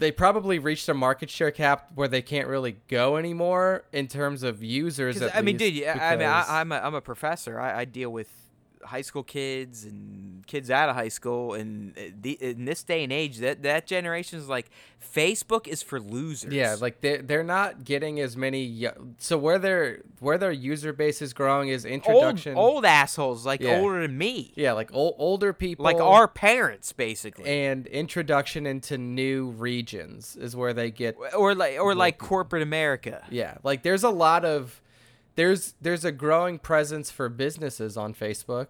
[0.00, 4.42] they probably reached a market share cap where they can't really go anymore in terms
[4.42, 5.22] of users.
[5.22, 7.60] I mean, dude, I mean, I, I'm a, I'm a professor.
[7.60, 8.39] I, I deal with
[8.84, 13.04] high school kids and kids out of high school, and uh, the, in this day
[13.04, 14.70] and age, that that generation is like
[15.14, 16.52] Facebook is for losers.
[16.52, 18.86] Yeah, like they they're not getting as many.
[19.18, 22.56] So where their where their user base is growing is introduction.
[22.56, 23.80] old assholes like Yeah.
[23.80, 27.44] older than me, Yeah, like ol- older people, like our parents, basically.
[27.50, 33.24] and introduction into new regions is where they get or like or like corporate America.
[33.30, 34.80] Yeah, like there's a lot of
[35.40, 38.66] there's there's a growing presence for businesses on Facebook,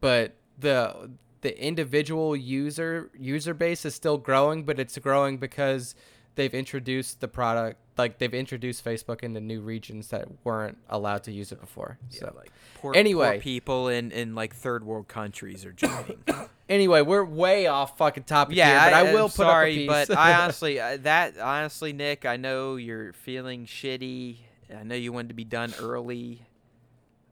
[0.00, 1.10] but the
[1.42, 5.94] the individual user user base is still growing, but it's growing because
[6.34, 11.32] they've introduced the product like they've introduced Facebook into new regions that weren't allowed to
[11.32, 11.98] use it before.
[12.08, 13.32] So like poor, Anyway.
[13.32, 16.24] poor people in in like third world countries are joining.
[16.70, 19.86] anyway, we're way off fucking topic yeah, here, but I, I, will am put sorry,
[19.86, 20.08] up a piece.
[20.08, 24.36] but I honestly uh, that honestly, Nick, I know you're feeling shitty.
[24.76, 26.46] I know you wanted to be done early.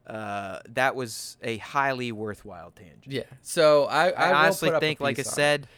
[0.06, 3.06] Uh, that was a highly worthwhile tangent.
[3.06, 3.22] yeah.
[3.42, 5.34] So I I, I, honestly put up a think, like I piece on it.
[5.34, 5.68] said,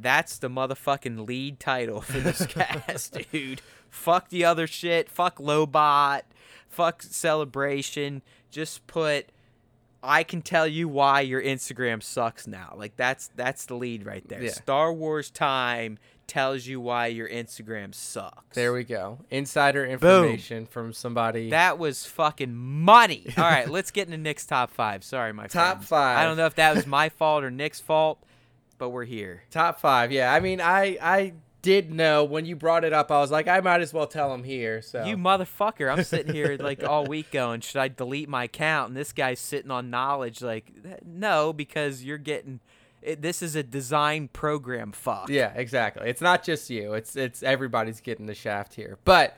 [0.00, 3.60] that's the motherfucking lead title for this cast, dude.
[3.90, 5.08] Fuck the other shit.
[5.08, 6.22] Fuck Lobot.
[6.68, 8.22] Fuck celebration.
[8.50, 9.26] Just put.
[10.02, 12.74] I can tell you why your Instagram sucks now.
[12.76, 14.42] Like that's that's the lead right there.
[14.42, 14.50] Yeah.
[14.50, 18.54] Star Wars time tells you why your Instagram sucks.
[18.54, 19.18] There we go.
[19.30, 21.50] Insider information from somebody.
[21.50, 23.26] That was fucking money.
[23.36, 25.04] All right, let's get into Nick's top five.
[25.04, 25.88] Sorry, my Top friends.
[25.88, 26.18] five.
[26.18, 28.22] I don't know if that was my fault or Nick's fault,
[28.78, 29.42] but we're here.
[29.50, 30.32] Top five, yeah.
[30.32, 33.10] I mean, I I did know when you brought it up.
[33.10, 34.82] I was like, I might as well tell him here.
[34.82, 35.90] So You motherfucker!
[35.90, 38.88] I'm sitting here like all week going, should I delete my account?
[38.88, 40.42] And this guy's sitting on knowledge.
[40.42, 40.70] Like,
[41.04, 42.60] no, because you're getting.
[43.04, 44.92] It, this is a design program.
[44.92, 45.28] Fuck.
[45.28, 46.08] yeah, exactly.
[46.08, 46.94] It's not just you.
[46.94, 48.98] It's it's everybody's getting the shaft here.
[49.04, 49.36] But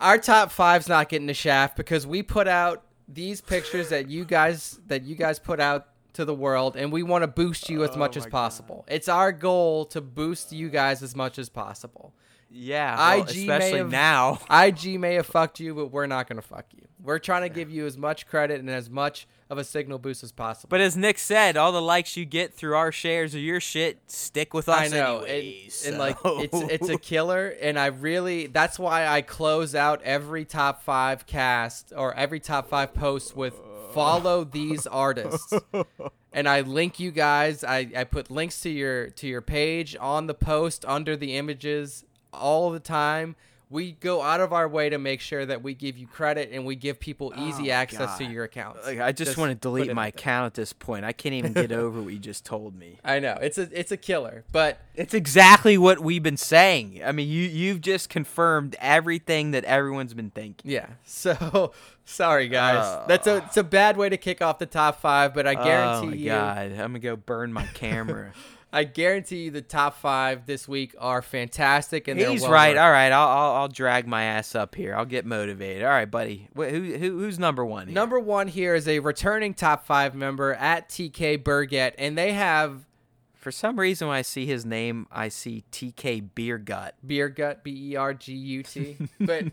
[0.00, 4.24] our top five's not getting the shaft because we put out these pictures that you
[4.24, 7.84] guys that you guys put out to the world, and we want to boost you
[7.84, 8.84] as Oh much as possible.
[8.88, 12.12] It's our goal to boost you guys as much as possible.
[12.50, 12.96] Yeah.
[12.96, 14.40] well, IG may especially have- now.
[14.50, 16.86] IG may have fucked you, but we're not gonna fuck you.
[17.02, 20.22] We're trying to give you as much credit and as much of a signal boost
[20.22, 20.68] as possible.
[20.70, 23.98] But as Nick said, all the likes you get through our shares of your shit
[24.06, 24.92] stick with us.
[24.92, 25.86] I know, and, anyways.
[25.86, 30.44] and like it's it's a killer, and I really that's why I close out every
[30.44, 33.54] top five cast or every top five post with
[33.92, 35.52] follow these artists,
[36.32, 37.64] and I link you guys.
[37.64, 42.04] I I put links to your to your page on the post under the images
[42.32, 43.34] all the time.
[43.70, 46.66] We go out of our way to make sure that we give you credit and
[46.66, 48.84] we give people oh, easy Oh, access to your accounts.
[48.84, 51.04] Like, I just, Just want to delete my account at this point.
[51.04, 52.98] I can't even get over what you just told me.
[53.04, 57.00] I know it's a it's a killer, but It's exactly what we've been saying.
[57.04, 60.70] I mean, you you've just confirmed everything that everyone's been thinking.
[60.70, 60.86] Yeah.
[61.04, 61.72] So
[62.04, 62.82] sorry guys.
[62.82, 63.04] Oh.
[63.06, 65.64] That's a it's a bad way to kick off the top five, but I oh,
[65.64, 68.32] guarantee oh my you god, I'm gonna go burn my camera.
[68.72, 72.76] I guarantee you the top five this week are fantastic and they're He's well right.
[72.76, 74.94] All right, I'll, I'll I'll drag my ass up here.
[74.94, 75.82] I'll get motivated.
[75.82, 76.48] All right, buddy.
[76.54, 77.88] Who, who who's number one?
[77.88, 77.94] Here?
[77.94, 82.86] Number one here is a returning top five member at TK Berget, and they have
[83.34, 86.94] For some reason, when I see his name, I see TK Beer Gut.
[87.04, 89.46] Beer Gut B E R G U T, but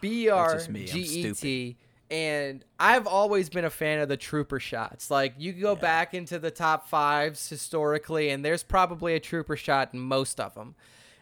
[0.00, 1.76] B E R just me, I'm G E T.
[2.14, 5.10] And I've always been a fan of the trooper shots.
[5.10, 9.90] Like you go back into the top fives historically, and there's probably a trooper shot
[9.92, 10.76] in most of them.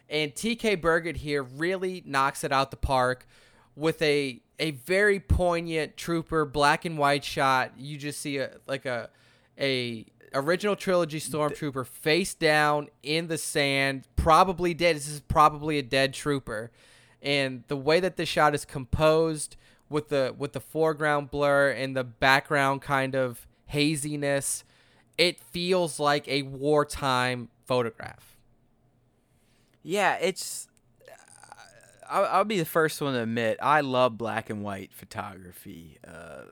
[0.07, 3.25] And TK Berget here really knocks it out the park
[3.75, 7.71] with a a very poignant trooper black and white shot.
[7.75, 9.09] You just see a like a
[9.59, 14.97] a original trilogy stormtrooper face down in the sand, probably dead.
[14.97, 16.69] This is probably a dead trooper.
[17.19, 19.55] And the way that the shot is composed
[19.89, 24.63] with the with the foreground blur and the background kind of haziness,
[25.17, 28.37] it feels like a wartime photograph.
[29.83, 30.67] Yeah, it's.
[32.09, 36.43] I'll, I'll be the first one to admit I love black and white photography uh,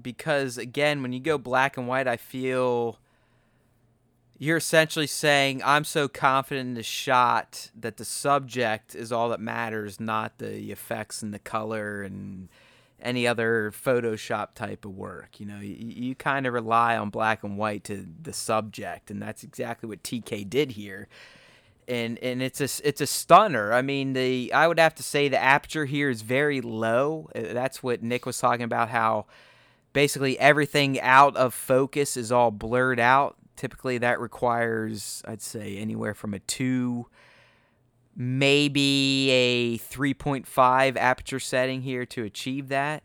[0.00, 2.98] because again, when you go black and white, I feel
[4.38, 9.40] you're essentially saying I'm so confident in the shot that the subject is all that
[9.40, 12.48] matters, not the effects and the color and
[13.02, 15.40] any other Photoshop type of work.
[15.40, 19.20] You know, you, you kind of rely on black and white to the subject, and
[19.20, 21.08] that's exactly what TK did here.
[21.88, 23.72] And and it's a it's a stunner.
[23.72, 27.28] I mean, the I would have to say the aperture here is very low.
[27.34, 28.88] Uh, that's what Nick was talking about.
[28.88, 29.26] How
[29.92, 33.36] basically everything out of focus is all blurred out.
[33.56, 37.06] Typically, that requires I'd say anywhere from a two
[38.14, 43.02] maybe a 3.5 aperture setting here to achieve that.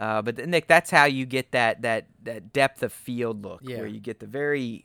[0.00, 3.78] Uh, but Nick, that's how you get that that that depth of field look, Yeah.
[3.78, 4.84] where you get the very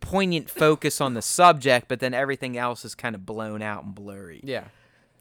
[0.00, 3.94] poignant focus on the subject, but then everything else is kind of blown out and
[3.94, 4.40] blurry.
[4.42, 4.64] Yeah.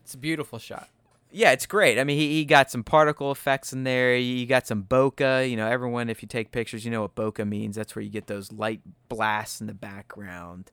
[0.03, 0.89] It's a beautiful shot.
[1.31, 1.99] Yeah, it's great.
[1.99, 4.15] I mean, he, he got some particle effects in there.
[4.15, 5.49] You got some bokeh.
[5.49, 7.75] You know, everyone, if you take pictures, you know what bokeh means.
[7.75, 10.71] That's where you get those light blasts in the background.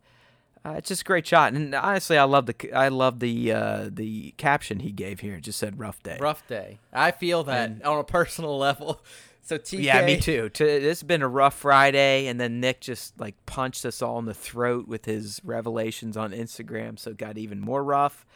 [0.64, 3.88] Uh, it's just a great shot, and honestly, I love the I love the uh,
[3.92, 5.36] the caption he gave here.
[5.36, 6.80] It just said "rough day." Rough day.
[6.92, 9.00] I feel that And- on a personal level.
[9.42, 10.48] So TK Yeah, me too.
[10.48, 14.18] To, this has been a rough Friday, and then Nick just like punched us all
[14.18, 18.26] in the throat with his revelations on Instagram, so it got even more rough.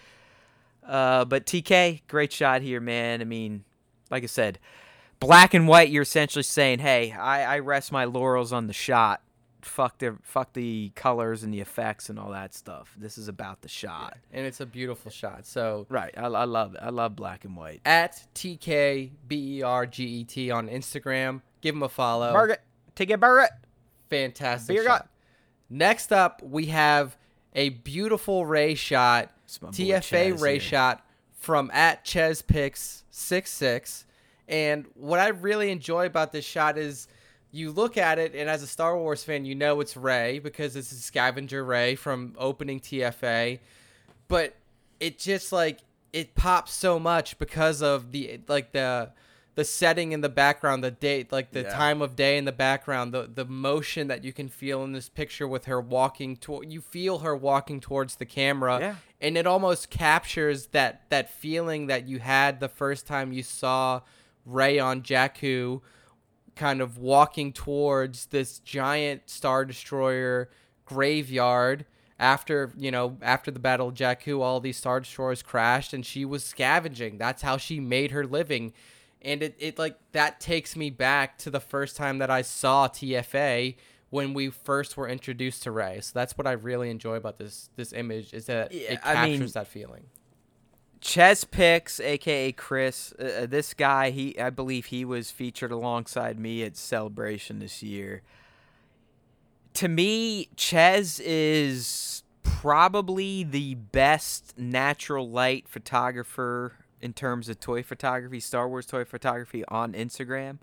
[0.91, 3.20] Uh, but TK, great shot here, man.
[3.20, 3.64] I mean,
[4.11, 4.59] like I said,
[5.20, 5.88] black and white.
[5.91, 9.22] You're essentially saying, "Hey, I, I rest my laurels on the shot.
[9.62, 12.93] Fuck the fuck the colors and the effects and all that stuff.
[12.99, 15.47] This is about the shot." and it's a beautiful shot.
[15.47, 16.12] So Right.
[16.16, 16.80] I, I love it.
[16.82, 17.82] I love black and white.
[17.84, 21.43] at TK B E R G E T on Instagram.
[21.61, 22.32] Give him a follow.
[22.32, 22.62] Margaret,
[22.97, 23.51] TK Barrett.
[24.09, 24.99] Fantastic Beer shot.
[25.03, 25.09] gut.
[25.68, 27.16] Next up, we have
[27.55, 31.05] a beautiful Rey shot, It's my boy TFA Rey shot
[31.38, 34.05] from at Chespix six six.
[34.48, 37.09] And what I really enjoy about this shot is
[37.53, 40.76] you look at it, and as a Star Wars fan, you know it's Rey because
[40.76, 43.59] it's is Scavenger Rey from opening TFA.
[44.28, 44.55] But
[45.01, 45.80] it just like
[46.12, 49.11] it pops so much because of the like the
[49.57, 51.70] the setting in the background, the date, like the Yeah.
[51.70, 55.09] time of day in the background, the the motion that you can feel in this
[55.09, 58.94] picture with her walking toward you feel her walking towards the camera Yeah.
[59.20, 64.01] and it almost captures that that feeling that you had the first time you saw
[64.46, 65.80] Rey on Jakku
[66.57, 70.48] kind of walking towards this giant star destroyer
[70.84, 71.86] graveyard
[72.18, 76.24] after you know after the battle of Jakku all these star destroyers crashed and she
[76.24, 78.72] was scavenging that's how she made her living
[79.23, 82.89] and it, it like that takes me back to the first time that I saw
[82.89, 83.77] TFA
[84.11, 87.71] when we first were introduced to Rey so that's what I really enjoy about this
[87.77, 90.05] this image is that Yeah, it I captures mean- that feeling
[91.01, 96.62] Chespix aka Chris, uh, uh, this guy, he I believe he was featured alongside me
[96.62, 98.21] at Celebration this year.
[99.75, 108.40] To me, Ches is probably the best natural light photographer in terms of toy photography,
[108.40, 110.59] Star Wars toy photography on Instagram.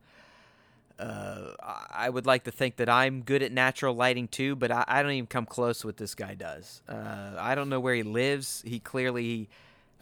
[1.00, 1.52] Uh,
[1.94, 5.04] I- would like to think that I'm good at natural lighting too, but I, I
[5.04, 6.82] don't even come close to what this guy does.
[6.90, 8.64] Uh, I don't know where he lives.
[8.66, 9.48] He clearly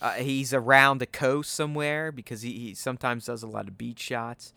[0.01, 3.99] uh, he's around the coast somewhere because he, he sometimes does a lot of beach
[3.99, 4.53] shots.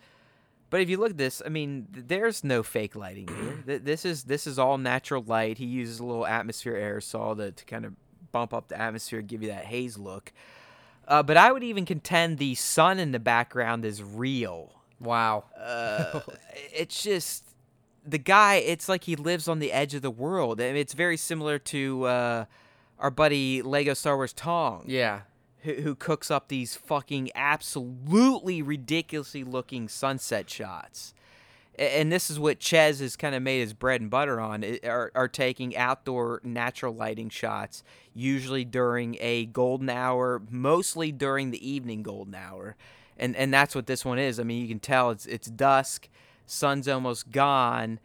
[0.70, 3.78] But if you look at this, I mean, there's no fake lighting here.
[3.84, 5.58] This is this is all natural light.
[5.58, 7.94] He uses a little atmosphere aerosol to, to kind of
[8.32, 10.32] bump up the atmosphere, give you that haze look.
[11.08, 14.72] Uh, but I would even contend the sun in the background is real.
[15.00, 16.20] wow Uh,
[16.72, 17.44] it's just
[18.06, 18.56] the guy.
[18.56, 20.60] It's like he lives on the edge of the world.
[20.60, 22.44] I mean, it's very similar to uh,
[22.98, 25.22] our buddy Lego Star Wars Tong yeah
[25.62, 31.14] who, who cooks up these fucking absolutely ridiculously looking sunset shots.
[31.78, 35.12] And this is what Ches has kind of made his bread and butter on are,
[35.14, 42.02] are taking outdoor natural lighting shots, usually during a golden hour, mostly during the evening
[42.02, 42.76] golden hour.
[43.16, 44.40] And and that's what this one is.
[44.40, 46.08] I mean, you can tell it's it's dusk,
[46.46, 48.00] sun's almost gone,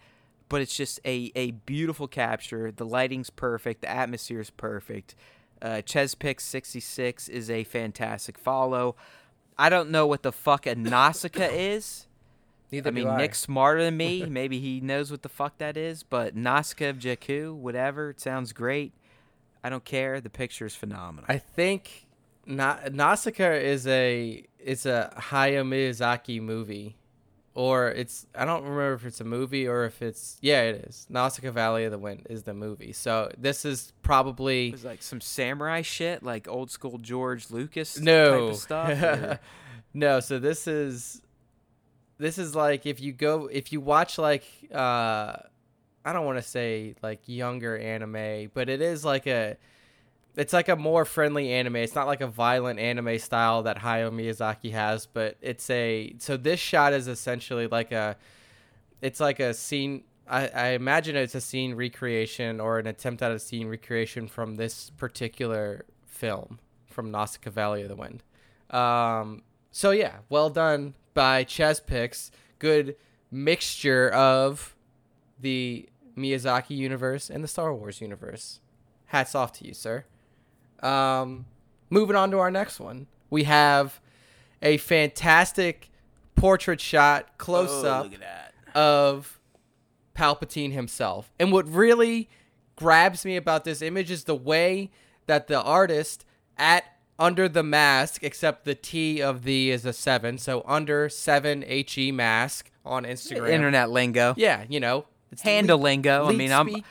[0.50, 2.72] but it's just a, a beautiful capture.
[2.72, 5.16] The lighting's perfect, the atmosphere's perfect.
[5.62, 8.96] Uh, Chespix66 is a fantastic follow.
[9.58, 12.08] I don't know what the fuck a Nausicaa is.
[12.74, 13.18] Neither I mean, I.
[13.18, 14.26] Nick's smarter than me.
[14.30, 16.02] Maybe he knows what the fuck that is.
[16.02, 18.10] But Nausicaa of Jakku, whatever.
[18.10, 18.94] It sounds great.
[19.64, 20.20] I don't care.
[20.20, 21.26] The picture is phenomenal.
[21.30, 22.08] I think
[22.48, 26.98] Na- Nausicaa is a it's a Hayao Miyazaki movie,
[27.54, 31.06] or it's I don't remember if it's a movie or if it's yeah it is
[31.12, 32.92] Nausicaa Valley of the Wind is the movie.
[32.92, 37.94] So this is probably It was like some samurai shit, like old school George Lucas
[37.94, 39.40] type no of stuff.
[39.94, 40.20] no.
[40.22, 41.22] So this is
[42.24, 45.36] this is like if you go if you watch like uh
[46.06, 49.58] I don't want to say like younger anime, but it is like a
[50.36, 51.78] it's like a more friendly anime.
[51.78, 56.38] It's not like a violent anime style that Hayao Miyazaki has, but it's a so
[56.38, 58.16] this shot is essentially like a
[59.02, 63.32] it's like a scene I, I imagine it's a scene recreation or an attempt at
[63.32, 68.24] a scene recreation from this particular film from Nausicaa Valley of the Wind.
[68.70, 72.30] Um, so yeah, well done by Chespix.
[72.60, 72.96] Good
[73.32, 74.76] mixture of
[75.40, 75.88] the
[76.18, 78.60] Miyazaki universe and the Star Wars universe.
[79.08, 80.06] Hats off to you, sir.
[80.82, 81.46] Um,
[81.90, 84.00] moving on to our next one, we have
[84.62, 85.90] a fantastic
[86.36, 88.54] portrait shot close Oh, up Look at that.
[88.76, 89.40] of
[90.16, 91.32] Palpatine himself.
[91.40, 92.30] And what really
[92.76, 94.92] grabs me about this image is the way
[95.28, 96.26] that the artist
[96.58, 96.84] at
[97.20, 102.12] under the mask, except the T of the is a seven, so under seven he
[102.12, 103.50] mask on Instagram.
[103.50, 104.34] Internet lingo.
[104.38, 106.28] Yeah, you know, it's Handle leak- lingo.
[106.28, 106.84] I mean, I'm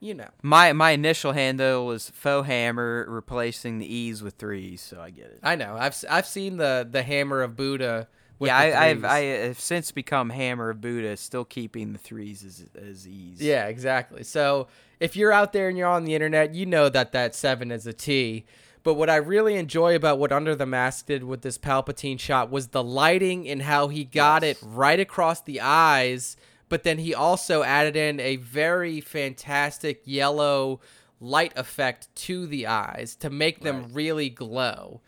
[0.00, 0.28] you know.
[0.42, 5.26] my my initial handle was faux hammer replacing the e's with threes, so I get
[5.26, 5.40] it.
[5.42, 5.76] I know.
[5.78, 8.08] I've I've seen the the hammer of Buddha.
[8.38, 9.04] With yeah, the I, I've.
[9.04, 13.42] I have since become hammer of Buddha, still keeping the threes as as e's.
[13.42, 14.22] Yeah, exactly.
[14.22, 14.68] So
[15.00, 17.86] if you're out there and you're on the internet, you know that that seven is
[17.86, 18.44] a T.
[18.88, 22.50] But what I really enjoy about what Under the Mask did with this Palpatine shot
[22.50, 24.56] was the lighting and how he got Yes.
[24.62, 26.38] it right across the eyes.
[26.70, 30.80] But then he also added in a very fantastic yellow
[31.20, 33.90] light effect to the eyes to make them Right.
[33.92, 35.02] really glow.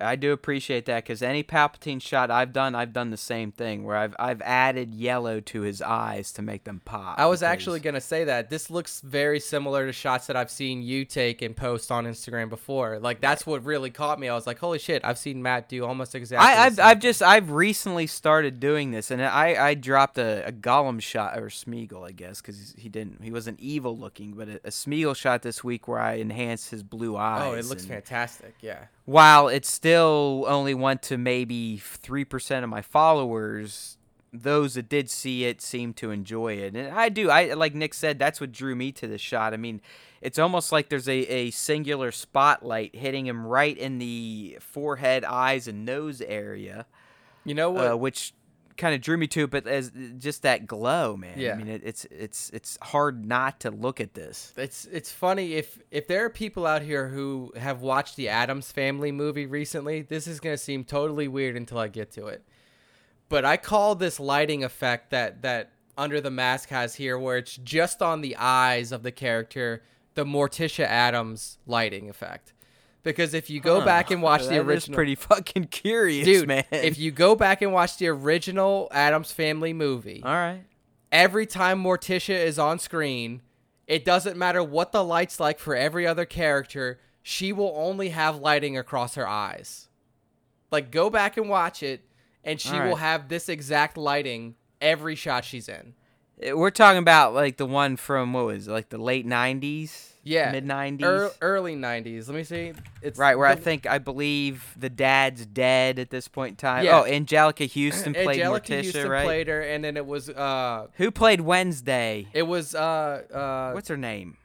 [0.00, 3.84] I do appreciate that because any Palpatine shot I've done, I've done the same thing
[3.84, 7.18] where I've I've added yellow to his eyes to make them pop.
[7.18, 10.36] I was because- actually going to say that this looks very similar to shots that
[10.36, 12.98] I've seen you take and post on Instagram before.
[12.98, 14.28] Like that's what really caught me.
[14.28, 17.22] I was like, "Holy shit, I've seen Matt do almost exactly." I, the I've just
[17.22, 22.06] I've recently started doing this, and I I dropped a, a Gollum shot or Smeagol,
[22.06, 25.62] I guess, because he didn't he wasn't evil looking, but a, a Smeagol shot this
[25.62, 27.42] week where I enhanced his blue eyes.
[27.44, 28.54] Oh, it looks and fantastic.
[28.60, 28.86] Yeah.
[29.06, 33.98] While it still only went to maybe three percent of my followers,
[34.32, 37.28] those that did see it seemed to enjoy it, and I do.
[37.28, 39.52] I like Nick said, that's what drew me to the shot.
[39.52, 39.80] I mean.
[40.22, 45.68] It's almost like there's a, a singular spotlight hitting him right in the forehead, eyes,
[45.68, 46.86] and nose area
[47.44, 47.90] You know what?
[47.92, 48.32] uh, which
[48.76, 49.50] kind of drew me to it.
[49.50, 51.38] But as just that glow, man.
[51.38, 51.52] Yeah.
[51.52, 54.52] I mean, it, it's it's it's hard not to look at this.
[54.56, 58.72] it's it's funny if if there are people out here who have watched the Addams
[58.72, 62.44] Family movie recently, this is going to seem totally weird until I get to it.
[63.28, 67.56] But I call this lighting effect that that Under the Mask has here where it's
[67.56, 69.82] just on the eyes of the character,
[70.14, 72.52] the Morticia Addams lighting effect.
[73.04, 73.84] Because if you go Huh.
[73.86, 76.64] back and watch the original, pretty fucking curious, Dude, man.
[76.72, 80.62] if you go back and watch the original Addams Family movie, all right,
[81.12, 83.42] every time Morticia is on screen,
[83.86, 88.36] it doesn't matter what the light's like for every other character, she will only have
[88.36, 89.88] lighting across her eyes.
[90.72, 92.00] Like go back and watch it
[92.42, 95.94] and she All will have this exact lighting every shot she's in.
[96.44, 100.13] Uh, we're talking about like the one from what was it, like the late '90s,
[100.24, 100.50] Yeah.
[100.52, 102.26] mid '90s, Ear early 90s.
[102.28, 102.72] Let me see.
[103.02, 103.36] It's right?
[103.36, 106.84] Where I think I believe the dad's dead at this point in time.
[106.84, 107.00] Yeah.
[107.00, 109.24] Oh, Anjelica Huston played Anjelica Morticia, Huston right?
[109.24, 112.28] played her and then it was uh Who played Wednesday?
[112.32, 114.38] it was uh uh What's her name?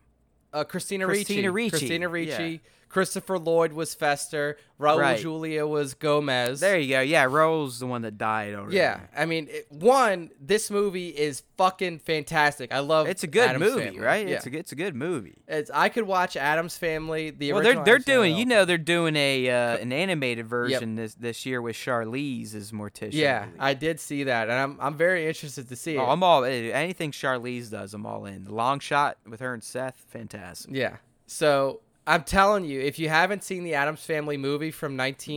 [0.53, 1.69] uh, Christina, Christina Ricci.
[1.71, 2.05] Ricci, Christina
[2.53, 2.57] yeah.
[2.89, 4.57] Christopher Lloyd was Fester.
[4.79, 5.19] Raul Right.
[5.19, 6.59] Julia was Gomez.
[6.61, 7.01] There you go.
[7.01, 8.77] Yeah, Raul's the one that died already.
[8.77, 12.73] Yeah, I mean, it, one, this movie is fucking fantastic.
[12.73, 13.07] I love.
[13.07, 13.99] It's a good Addams movie, Family.
[13.99, 14.27] right?
[14.27, 15.35] Yeah, It's a it's a good movie.
[15.47, 15.69] it's.
[15.73, 17.29] I could watch Addams Family.
[17.29, 18.37] The Well, they're they're Family doing.
[18.37, 22.71] You know, they're doing a uh, an animated version this this year with Charlize as
[22.71, 23.13] Morticia.
[23.13, 23.57] I Yeah, believe.
[23.59, 25.99] I did see that, and I'm I'm very interested to see it.
[25.99, 27.93] Oh, I'm all eh, anything Charlize does.
[27.93, 28.45] I'm all in.
[28.45, 30.73] The long shot with her and Seth, fantastic.
[30.73, 30.95] yeah.
[31.27, 35.17] So I'm telling you, if you haven't seen the Addams Family movie from Look at
[35.19, 35.27] this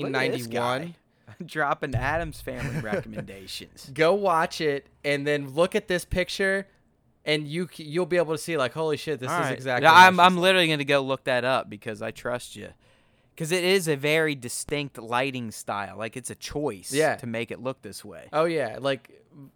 [0.48, 0.80] 1991.
[0.82, 0.94] guy.
[1.46, 3.90] dropping Addams Family recommendations.
[3.94, 6.66] go watch it and then look at this picture
[7.24, 9.52] and you you'll be able to see like holy shit this All is right.
[9.54, 12.68] exactly I'm I'm literally gonna go look that up because I trust you.
[13.34, 15.96] because it is a very distinct lighting style.
[15.96, 17.16] Like it's a choice Yeah.
[17.16, 18.28] to make it look this way.
[18.32, 19.10] Oh yeah, like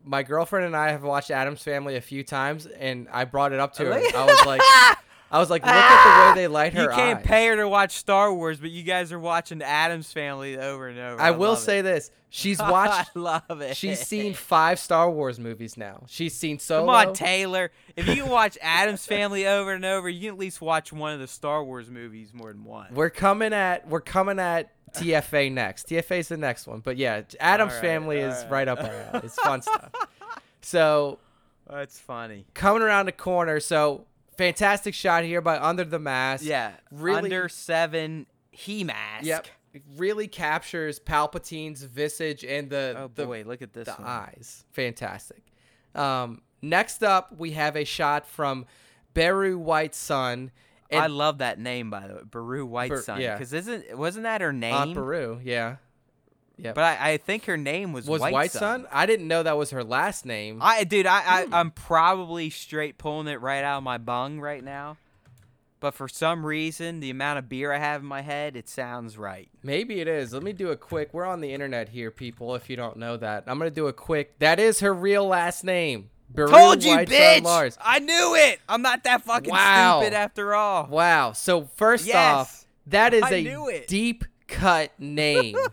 [0.04, 3.60] my girlfriend and I have watched Addams Family a few times, and I brought it
[3.60, 3.92] up to her.
[3.92, 4.62] I was like,
[5.30, 7.26] I was like, look at the way they light her you can't eyes.
[7.26, 10.98] pay her to watch Star Wars, but you guys are watching Addams Family over and
[10.98, 11.20] over.
[11.20, 11.82] I will say it.
[11.82, 13.10] this: she's watched.
[13.16, 13.76] I love it.
[13.76, 16.04] She's seen five Star Wars movies now.
[16.06, 16.86] She's seen Solo.
[16.92, 17.72] Come on, Taylor.
[17.96, 21.12] If you can watch Addams Family over and over, you can at least watch one
[21.12, 22.94] of the Star Wars movies more than one.
[22.94, 25.88] We're coming at we're coming at TFA next.
[25.88, 28.50] TFA is the next one, but yeah, Adam's right, Family is right.
[28.50, 29.20] right up our alley.
[29.24, 29.90] It's fun stuff.
[30.62, 31.18] So
[31.68, 32.44] That's funny.
[32.54, 34.04] coming around the corner, so
[34.36, 36.44] fantastic shot here by Under the Mask.
[36.44, 39.24] Yeah, Really- under seven he mask.
[39.24, 39.46] Yep.
[39.96, 44.04] Really captures Palpatine's visage and the Oh the, boy, look at this the one.
[44.06, 44.64] eyes.
[44.72, 45.42] Fantastic.
[45.94, 48.64] Um, next up, we have a shot from
[49.12, 50.50] Beru Whitesun.
[50.90, 53.20] And I love that name by the way, Baru White Ber- Sun.
[53.20, 53.34] yeah.
[53.34, 54.72] Because isn't wasn't that her name?
[54.74, 55.76] Aunt Beru, yeah.
[56.58, 56.72] Yeah.
[56.72, 58.86] But I, I think her name was, was White, Sun?
[58.90, 60.58] I didn't know that was her last name.
[60.62, 61.54] I dude, I, Hmm.
[61.54, 64.96] I I'm probably straight pulling it right out of my bung right now.
[65.78, 69.18] But for some reason, the amount of beer I have in my head, it sounds
[69.18, 69.48] right.
[69.62, 70.32] Maybe it is.
[70.32, 71.10] Let me do a quick.
[71.12, 72.54] We're on the internet here, people.
[72.54, 74.38] If you don't know that, I'm gonna do a quick.
[74.38, 76.08] That is her real last name.
[76.30, 77.42] Beru Told you, Whitesun bitch!
[77.42, 77.78] Lars.
[77.80, 78.58] I knew it.
[78.68, 80.00] I'm not that fucking Wow.
[80.00, 80.86] stupid after all.
[80.86, 81.32] Wow.
[81.32, 82.16] So first Yes.
[82.16, 85.56] off, that is I a deep cut name.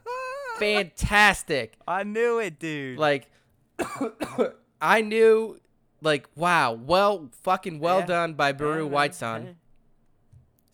[0.75, 1.75] Fantastic.
[1.87, 2.97] I knew it, dude.
[2.99, 3.29] Like
[4.81, 5.59] I knew
[6.01, 8.05] like wow, well fucking well Yeah.
[8.05, 9.55] done by Beru Yeah, White man.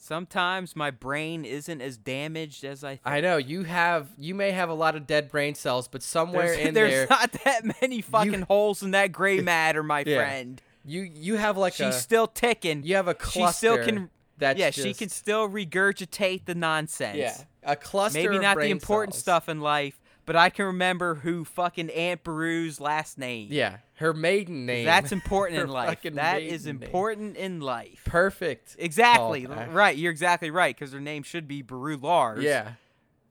[0.01, 3.01] Sometimes my brain isn't as damaged as I think.
[3.05, 6.47] I know you have you may have a lot of dead brain cells, but somewhere
[6.47, 10.03] there's, in there's there there's not that many fucking holes in that gray matter, my
[10.07, 10.17] Yeah.
[10.17, 10.61] friend.
[10.85, 12.83] you you have like She's a still ticking.
[12.83, 14.09] you have a she cluster still can.
[14.39, 17.17] That's yeah, she can still regurgitate the nonsense.
[17.17, 18.19] Yeah, a cluster.
[18.19, 19.21] Maybe of not the important cells.
[19.21, 23.49] stuff in life, but I can remember who fucking Aunt Beru's last name.
[23.51, 24.85] Yeah, her maiden name.
[24.85, 26.01] That's important in life.
[26.03, 26.87] That is maiden name.
[26.87, 28.01] important in life.
[28.05, 28.75] perfect.
[28.79, 29.45] Oh, exactly.
[29.45, 29.73] callback.
[29.73, 29.97] Right.
[29.97, 32.43] You're exactly right because her name should be Beru Lars.
[32.43, 32.73] Yeah,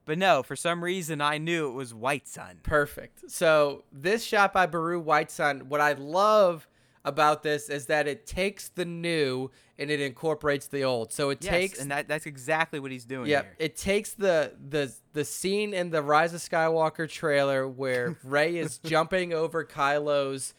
[0.04, 2.62] But no, for some reason I knew it was Whitesun.
[2.62, 3.30] perfect.
[3.30, 5.64] So this shot by Baru Whitesun.
[5.64, 6.66] What I love
[7.08, 11.12] about this is that it takes the new and it incorporates the old.
[11.12, 13.54] So it Yes, takes and that, that's exactly what he's doing Yep, here.
[13.58, 18.78] it takes the the the scene in the Rise of Skywalker trailer where Rey is
[18.78, 20.54] jumping over Kylo's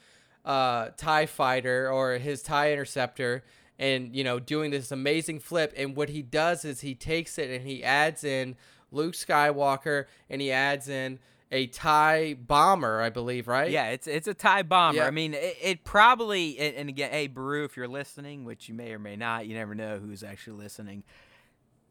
[0.45, 3.43] uh, Tie Fighter or his Tie Interceptor,
[3.77, 5.73] and you know doing this amazing flip.
[5.77, 8.55] And what he does is he takes it and he adds in
[8.91, 11.19] Luke Skywalker and he adds in
[11.51, 13.71] a TIE bomber, I believe, right?
[13.71, 14.99] Yeah, it's it's a TIE bomber.
[14.99, 15.07] Yeah.
[15.07, 18.75] I mean, it, it probably and, and again, hey Baru, if you're listening, which you
[18.75, 21.03] may or may not, you never know who's actually listening.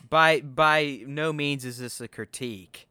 [0.08, 2.88] By by no means is this a critique,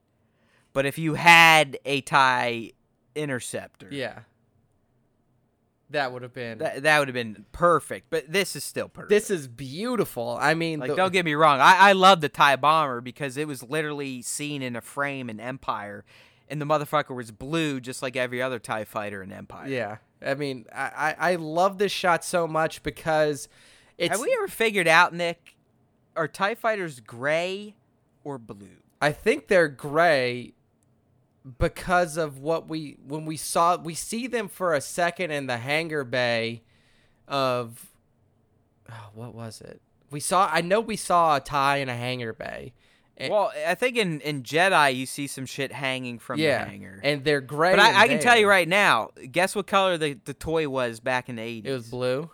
[0.74, 2.74] but if you had a TIE
[3.16, 4.20] interceptor, Yeah.
[5.92, 6.58] That would have been.
[6.58, 8.08] that that would have been perfect.
[8.10, 9.10] But this is still perfect.
[9.10, 10.38] this is beautiful.
[10.40, 13.38] I mean, like, the- don't get me wrong, I I love the TIE bomber because
[13.38, 16.04] it was literally seen in a frame in Empire,
[16.50, 19.68] and the motherfucker was blue just like every other Tie fighter in Empire.
[19.68, 23.48] Yeah, I mean, I, I I love this shot so much because
[23.98, 24.12] it's.
[24.12, 25.56] Have we ever figured out, Nick?
[26.16, 27.76] Are TIE fighters gray
[28.24, 28.78] or blue?
[29.00, 30.54] I think they're gray
[31.60, 35.58] because of what we when we saw we see them for a second in the
[35.58, 36.64] hangar bay
[37.28, 37.92] of
[38.90, 39.82] oh, what was it?
[40.10, 40.50] We saw.
[40.52, 42.74] I know we saw a tie in a hangar bay.
[43.18, 46.70] And- Well, I think in, in Jedi you see some shit hanging from yeah, the
[46.70, 47.00] hangar.
[47.04, 47.72] and they're gray.
[47.72, 51.00] but I, I can tell you right now, guess what color the, the toy was
[51.00, 51.66] back in the 80s?
[51.66, 52.30] it was blue.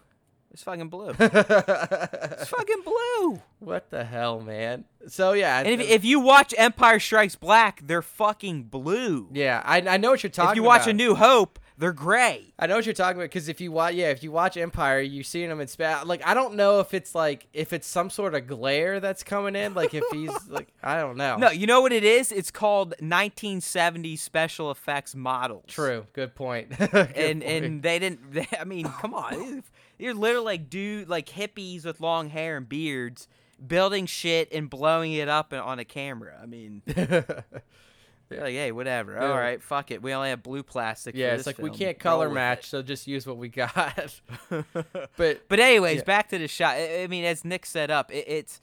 [0.51, 1.15] It's fucking blue.
[1.19, 3.41] it's fucking blue.
[3.59, 4.85] what the hell, man?
[5.07, 9.29] So yeah, And if, if you watch Empire Strikes Back, they're fucking blue.
[9.33, 10.45] yeah, I I know what you're talking.
[10.47, 10.51] About.
[10.51, 10.89] If you watch about.
[10.91, 12.53] A New Hope, they're gray.
[12.59, 14.99] I know what you're talking about because if you watch, yeah, if you watch Empire,
[14.99, 16.05] you're seeing him in space.
[16.05, 19.55] Like, I don't know if it's like if it's some sort of glare that's coming
[19.55, 19.73] in.
[19.73, 21.37] Like, if he's like, I don't know.
[21.37, 22.31] No, you know what it is?
[22.31, 25.65] It's called 1970 special effects models.
[25.67, 26.05] true.
[26.13, 26.69] Good point.
[26.77, 27.43] Good and point.
[27.43, 28.19] and they didn't.
[28.33, 29.63] They, I mean, come on,
[29.99, 33.27] you're literally like dude, like hippies with long hair and beards,
[33.65, 36.39] building shit and blowing it up on a camera.
[36.41, 36.81] I mean,
[38.29, 39.17] they're like, hey, whatever.
[39.19, 39.57] All Yeah.
[39.59, 40.01] fuck it.
[40.01, 41.15] We only have blue plastic.
[41.15, 44.19] yeah, it's like we can't color with match, so just use what we got.
[45.17, 46.03] but But anyways, Yeah.
[46.03, 46.75] back to the shot.
[46.75, 48.61] I I mean, as Nick set up, it, it's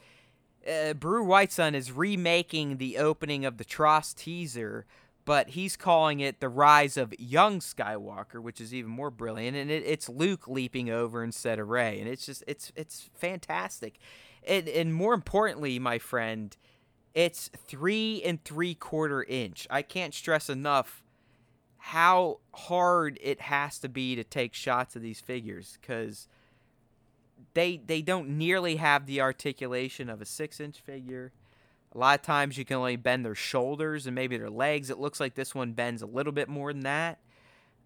[0.68, 4.84] uh, Beru Whitesun is remaking the opening of the TROS teaser,
[5.24, 9.56] but he's calling it the Rise of Young Skywalker, which is even more brilliant.
[9.56, 13.98] And it, it's Luke leaping over instead of Rey, and it's just it's it's fantastic.
[14.46, 16.56] And and more importantly, my friend,
[17.14, 19.66] It's three and three quarter inch.
[19.70, 21.02] I can't stress enough
[21.78, 26.28] how hard it has to be to take shots of these figures because
[27.54, 31.32] they they don't nearly have the articulation of a six inch figure.
[31.92, 34.90] A lot of times you can only bend their shoulders and maybe their legs.
[34.90, 37.18] It looks like this one bends a little bit more than that.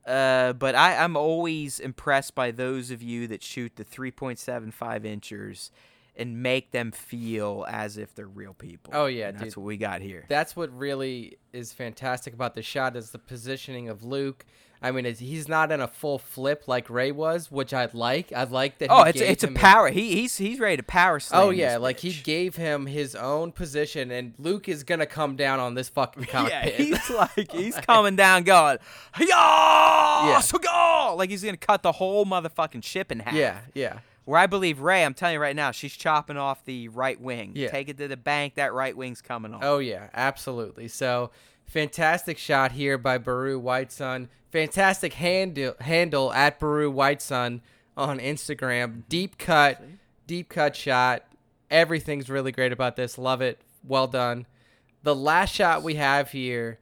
[0.07, 5.71] Uh, but I, I'm always impressed by those of you that shoot the 3.75 inchers
[6.17, 8.93] and make them feel as if they're real people.
[8.95, 9.57] Oh, yeah, And that's dude.
[9.57, 10.25] what we got here.
[10.29, 14.45] That's what really is fantastic about the shot is the positioning of Luke.
[14.83, 18.33] I mean, it's, he's not in a full flip like Rey was, which I'd like.
[18.35, 18.89] I'd like that.
[18.91, 19.89] Oh, he it's it's a power.
[19.89, 21.43] He he's he's ready to power slam.
[21.43, 25.59] Oh yeah, like he gave him his own position, and Luke is gonna come down
[25.59, 26.75] on this fucking cockpit.
[26.79, 28.77] Yeah, he's like he's coming down, going,
[29.19, 33.33] yeah, so go, like he's gonna cut the whole motherfucking ship in half.
[33.35, 34.01] yeah, yeah.
[34.25, 37.53] Where I believe Rey, I'm telling you right now, she's chopping off the right wing.
[37.55, 37.69] Yeah.
[37.69, 38.55] Take it to the bank.
[38.55, 39.63] That right wing's coming off.
[39.63, 40.89] Oh yeah, absolutely.
[40.89, 41.31] So
[41.67, 44.29] fantastic shot here by Beru Whitesun.
[44.51, 47.61] Fantastic handle handle at Beru Whitesun
[47.97, 49.03] on Instagram.
[49.09, 49.83] Deep cut,
[50.27, 51.25] deep cut shot.
[51.71, 53.19] Everything's really great about this.
[53.19, 53.61] Love it.
[53.83, 54.47] Well done.
[55.03, 56.79] The last shot we have here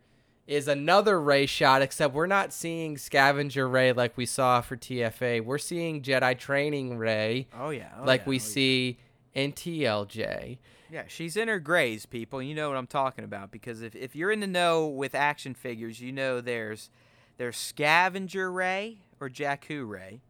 [0.46, 5.44] is another Rey shot, except we're not seeing Scavenger Rey like we saw for TFA.
[5.44, 7.90] We're seeing Jedi Training Rey Oh yeah.
[8.00, 8.44] oh, like yeah, we oh, yeah.
[8.44, 8.98] see
[9.34, 10.58] in TLJ.
[10.90, 12.42] Yeah, she's in her grays, people.
[12.42, 15.54] You know what I'm talking about because if, if you're in the know with action
[15.54, 16.90] figures, you know there's
[17.38, 20.20] there's Scavenger Rey or Jakku Rey.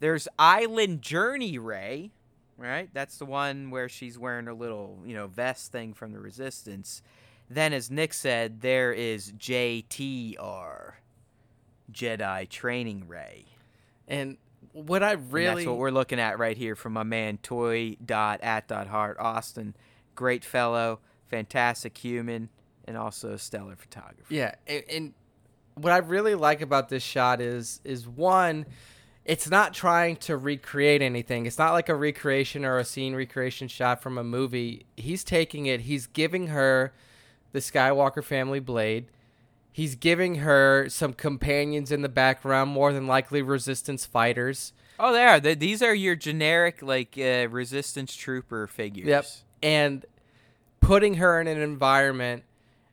[0.00, 2.12] There's Island Journey Rey,
[2.56, 2.88] right?
[2.92, 7.02] That's the one where she's wearing her little, you know, vest thing from the Resistance.
[7.48, 10.92] Then, as Nick said, there is JTR,
[11.92, 13.46] Jedi Training Rey.
[14.08, 14.38] And
[14.72, 17.96] what I And really that's what we're looking at right here from my man Toy
[18.04, 19.76] dot at dot heart Austin.
[20.14, 22.48] Great fellow, fantastic human,
[22.86, 24.32] and also a stellar photographer.
[24.32, 25.14] Yeah, and, and
[25.74, 28.66] what I really like about this shot is is one,
[29.24, 31.46] it's not trying to recreate anything.
[31.46, 34.86] It's not like a recreation or a scene recreation shot from a movie.
[34.96, 35.82] He's taking it.
[35.82, 36.92] He's giving her
[37.54, 39.06] the Skywalker family blade.
[39.72, 44.72] He's giving her some companions in the background, more than likely resistance fighters.
[44.98, 45.40] Oh, they are.
[45.40, 49.06] They, these are your generic like uh, resistance trooper figures.
[49.06, 49.26] Yep.
[49.62, 50.04] And
[50.80, 52.42] putting her in an environment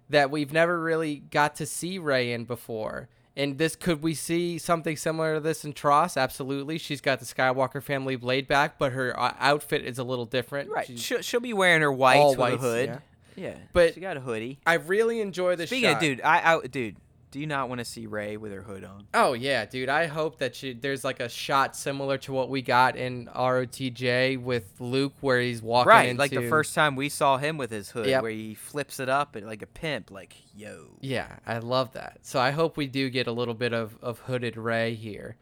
[0.09, 3.09] that we've never really got to see Rey in before.
[3.37, 6.17] And this could we see something similar to this in TROS?
[6.17, 6.77] Absolutely.
[6.77, 10.69] She's got the Skywalker family blade back, but her uh, outfit is a little different.
[10.69, 10.85] Right.
[10.87, 12.89] She's- She'll, she'll be wearing her whites All with whites, a hood.
[12.89, 12.99] yeah.
[13.35, 13.55] Yeah.
[13.73, 14.59] But- she got a hoodie.
[14.65, 15.95] I really enjoy the Speaking shot.
[15.97, 16.95] of dude, I, I dude,
[17.31, 19.07] do you not want to see Rey with her hood on?
[19.13, 19.87] Oh yeah, dude.
[19.87, 24.41] I hope that she, there's like a shot similar to what we got in ROTJ
[24.41, 27.71] with Luke, where he's walking Right, into, like the first time we saw him with
[27.71, 28.21] his hood, Yep.
[28.21, 30.87] where he flips it up and like a pimp, like yo.
[30.99, 32.19] Yeah, I love that.
[32.23, 35.37] So I hope we do get a little bit of, of hooded Rey here.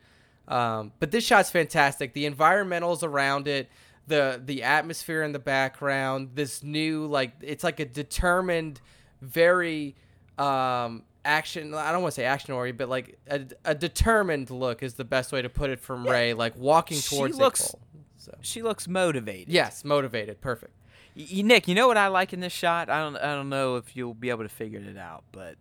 [0.48, 2.14] Um, but this shot's fantastic.
[2.14, 3.70] The environmentals around it,
[4.10, 8.82] the the atmosphere in the background, this new like it's like a determined,
[9.22, 9.96] very
[10.38, 11.74] um, action.
[11.74, 15.06] I don't want to say action oriented, but like a, a determined look is the
[15.06, 16.34] best way to put it from Rey.
[16.34, 17.82] Like walking towards a looks- goal.
[18.18, 19.48] So She looks motivated.
[19.48, 20.74] yes, motivated, perfect.
[21.16, 22.90] Y- Nick, you know what I like in this shot?
[22.90, 25.56] I don't I don't know if you'll be able to figure it out, but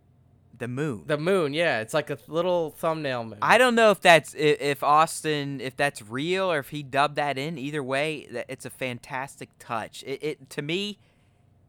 [0.59, 1.05] the moon.
[1.07, 3.39] The moon, yeah, it's like a little thumbnail moon.
[3.41, 7.39] I don't know if that's if Austin if that's real or if he dubbed that
[7.39, 7.59] in.
[7.59, 10.03] Either way, it's a fantastic touch.
[10.07, 10.99] It, it to me,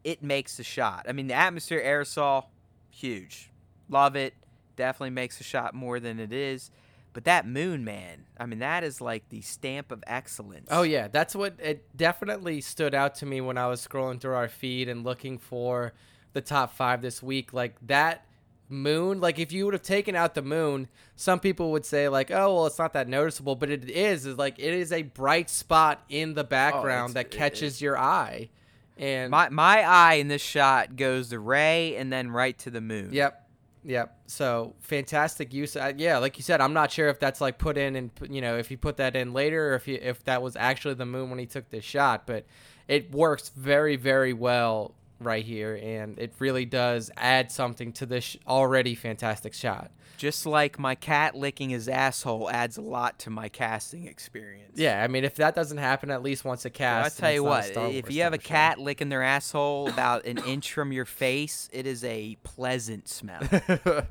[0.04, 1.06] it makes the shot.
[1.08, 2.46] I mean, the atmosphere aerosol,
[2.90, 3.50] huge,
[3.88, 4.34] love it.
[4.76, 6.70] Definitely makes the shot more than it is.
[7.12, 10.68] But that moon, man, I mean, that is like the stamp of excellence.
[10.70, 14.34] Oh yeah, that's what it definitely stood out to me when I was scrolling through
[14.34, 15.92] our feed and looking for
[16.32, 17.52] the top five this week.
[17.52, 18.24] Like that
[18.70, 22.30] moon, like if you would have taken out the moon, some people would say like,
[22.30, 24.26] oh well, it's not that noticeable, but it is.
[24.26, 27.98] Is like it is a bright spot in the background it's- that it- catches your
[27.98, 28.48] eye,
[28.96, 32.80] and My my eye in this shot goes to Rey and then right to the
[32.80, 33.10] moon.
[33.12, 33.36] Yep.
[33.82, 34.18] Yep.
[34.26, 35.74] So fantastic use.
[35.74, 38.42] Uh, yeah, like you said, I'm not sure if that's like put in and you
[38.42, 41.06] know if he put that in later or if he, if that was actually the
[41.06, 42.44] moon when he took this shot, but
[42.88, 48.36] it works very very well right here, and it really does add something to this
[48.46, 49.90] already fantastic shot.
[50.16, 54.72] Just like my cat licking his asshole adds a lot to my casting experience.
[54.78, 57.34] Yeah, I mean if that doesn't happen at least once a I'll cast, tell then
[57.36, 58.48] you what, if you have a show.
[58.48, 63.40] cat licking their asshole about an inch from your face, it is a pleasant smell.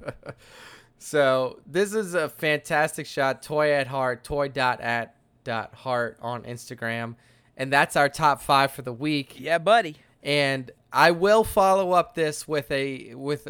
[0.98, 3.42] so this is a fantastic shot.
[3.42, 7.16] Toy at heart, toy dot at dot heart on Instagram,
[7.56, 9.40] and that's our top five for the week.
[9.40, 9.96] yeah, buddy.
[10.24, 13.48] And I will follow up this with a with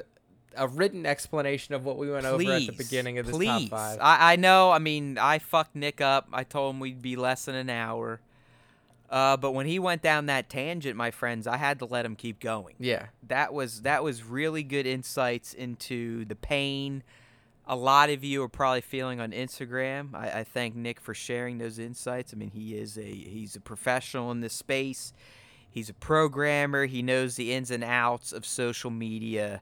[0.56, 3.70] a written explanation of what we went over at the beginning of this please.
[3.70, 4.00] top five.
[4.02, 4.72] I, I know.
[4.72, 6.28] I mean, I fucked Nick up.
[6.34, 8.20] I told him we'd be less than an hour.
[9.10, 12.16] Uh, but when he went down that tangent, my friends, I had to let him
[12.16, 12.76] keep going.
[12.78, 17.04] yeah, That was that was really good insights into the pain.
[17.66, 20.14] A lot of you are probably feeling on Instagram.
[20.14, 22.34] I, I thank Nick for sharing those insights.
[22.34, 25.14] I mean, he is a he's a professional in this space.
[25.70, 26.86] He's a programmer.
[26.86, 29.62] He knows the ins and outs of social media,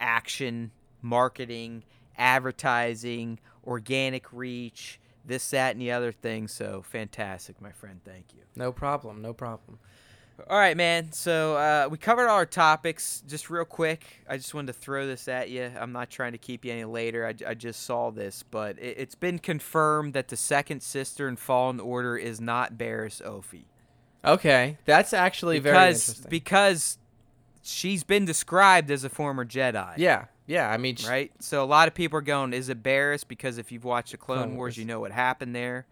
[0.00, 0.70] action,
[1.02, 1.82] marketing,
[2.16, 6.48] advertising, organic reach, this, that, and the other thing.
[6.48, 8.00] So fantastic, my friend.
[8.04, 8.42] Thank you.
[8.56, 9.78] no problem, no problem.
[10.50, 11.12] All right, man.
[11.12, 13.22] So uh, we covered all our topics.
[13.26, 15.70] Just real quick, I just wanted to throw this at you.
[15.78, 17.24] I'm not trying to keep you any later.
[17.26, 21.36] I, I just saw this, but it, it's been confirmed that the second sister in
[21.36, 23.66] Fallen Order is not Barriss Offee.
[24.24, 26.30] Okay, that's actually very Because interesting.
[26.30, 26.98] because
[27.62, 29.94] she's been described as a former Jedi.
[29.98, 30.68] yeah, yeah.
[30.70, 31.32] I mean, sh- Right.
[31.40, 34.18] So a lot of people are going, "Is it Barriss?" Because if you've watched the
[34.18, 34.76] Clone, Clone Wars, Wars.
[34.78, 35.86] you know what happened there.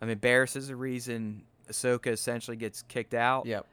[0.00, 3.46] I mean, Barriss is the reason Ahsoka essentially gets kicked out.
[3.46, 3.66] Yep.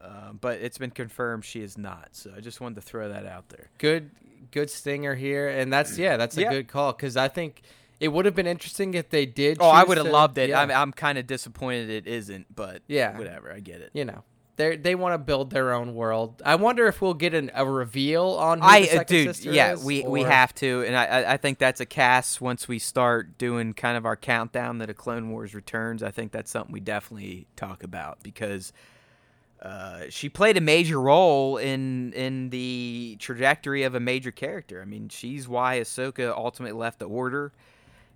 [0.00, 2.10] Um, but it's been confirmed she is not.
[2.12, 3.68] So I just wanted to throw that out there.
[3.78, 4.10] good
[4.52, 6.50] good stinger here and that's yeah that's a Yeah.
[6.50, 7.60] good call because i think
[8.00, 10.50] it would have been interesting if they did Oh, I would have to- loved it.
[10.50, 13.16] yeah, I'm, I'm kind of disappointed it isn't, but Yeah.
[13.18, 13.52] whatever.
[13.52, 13.90] I get it.
[13.94, 14.24] you know
[14.56, 17.64] they they want to build their own world i wonder if we'll get an, a
[17.64, 20.52] reveal on who I, the uh, second dude, sister yeah, is, we we or- have
[20.56, 24.04] to, and I I- I think that's a cast once we start doing kind of
[24.04, 26.02] our countdown to the Clone Wars returns.
[26.02, 28.72] I think that's something we definitely talk about because
[29.62, 34.80] uh, she played a major role in in the trajectory of a major character.
[34.82, 37.52] I mean, she's why Ahsoka ultimately left the Order,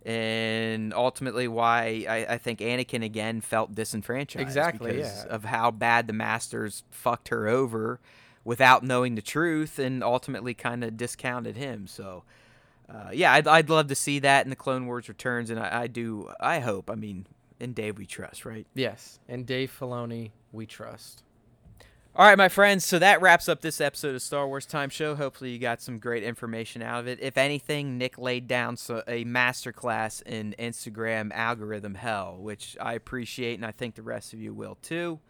[0.04, 4.42] and ultimately why I, I think Anakin again felt disenfranchised.
[4.42, 5.34] Exactly, because yeah.
[5.34, 8.00] of how bad the Masters fucked her over
[8.44, 11.86] without knowing the truth, and ultimately kind of discounted him.
[11.86, 12.24] So.
[12.92, 15.82] Uh, yeah, I'd, I'd love to see that in the Clone Wars returns, and I,
[15.82, 16.28] I do.
[16.38, 16.90] I hope.
[16.90, 17.26] I mean,
[17.62, 18.66] in Dave we trust, right?
[18.74, 21.22] yes and dave filoni we trust
[22.14, 22.84] All right, my friends.
[22.84, 25.14] So that wraps up this episode of Star Wars Time Show.
[25.14, 27.18] Hopefully, you got some great information out of it.
[27.22, 33.54] If anything, Nick laid down so, a masterclass in Instagram algorithm hell, which I appreciate,
[33.54, 35.20] and I think the rest of you will too.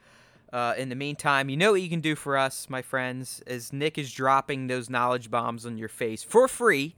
[0.52, 3.72] Uh, in the meantime, you know what you can do for us, my friends, as
[3.72, 6.96] Nick is dropping those knowledge bombs on your face for free.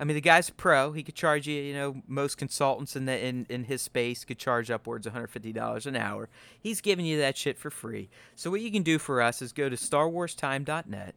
[0.00, 0.92] I mean, the guy's a pro.
[0.92, 4.38] He could charge you, you know, most consultants in the in, in his space could
[4.38, 6.28] charge upwards of $150 an hour.
[6.58, 8.08] He's giving you that shit for free.
[8.36, 11.14] So what you can do for us is go to starwarstime.net.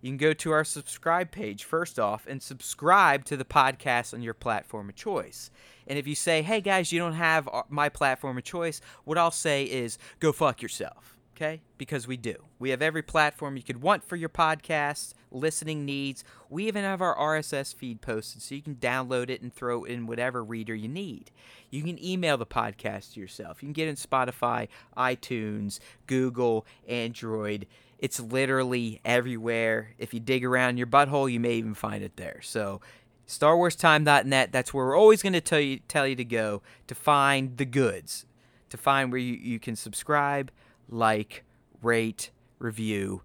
[0.00, 4.22] You can go to our subscribe page first off and subscribe to the podcast on
[4.22, 5.50] your platform of choice.
[5.86, 9.18] And if you say, "Hey guys, you don't have uh, my platform of choice," what
[9.18, 11.60] I'll say is, "Go fuck yourself." Okay?
[11.78, 12.36] Because we do.
[12.60, 16.22] We have every platform you could want for your podcast, listening needs.
[16.48, 20.06] We even have our RSS feed posted so you can download it and throw in
[20.06, 21.32] whatever reader you need.
[21.70, 23.62] You can email the podcast to yourself.
[23.62, 27.66] You can get in Spotify, iTunes, Google, Android.
[27.98, 29.94] It's literally everywhere.
[29.98, 32.40] If you dig around your butthole, you may even find it there.
[32.42, 32.80] So,
[33.26, 37.56] StarWarsTime.net, that's where we're always going to tell you tell you to go to find
[37.56, 38.26] the goods,
[38.68, 40.52] to find where you, you can subscribe,
[40.88, 41.44] like,
[41.82, 43.22] rate, review,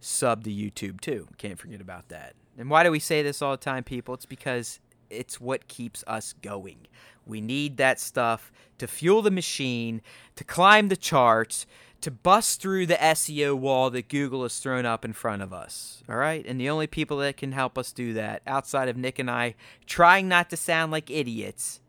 [0.00, 1.28] sub to YouTube too.
[1.36, 2.34] Can't forget about that.
[2.56, 4.14] And why do we say this all the time, people?
[4.14, 4.80] It's because
[5.10, 6.86] it's what keeps us going.
[7.26, 10.02] We need that stuff to fuel the machine,
[10.36, 11.66] to climb the charts,
[12.00, 16.02] to bust through the SEO wall that Google has thrown up in front of us.
[16.08, 16.44] All right?
[16.46, 19.54] And the only people that can help us do that, outside of Nick and I
[19.86, 21.80] trying not to sound like idiots,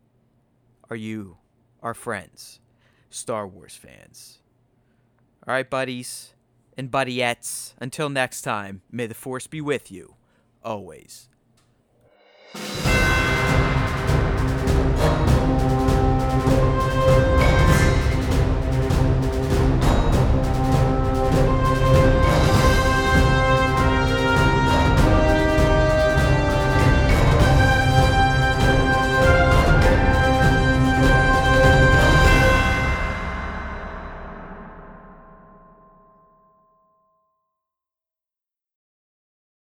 [0.90, 1.38] are you,
[1.84, 2.60] our friends,
[3.10, 4.39] Star Wars fans.
[5.50, 6.36] All right, buddies
[6.78, 10.14] and buddyettes, until next time, may the force be with you,
[10.64, 11.28] always.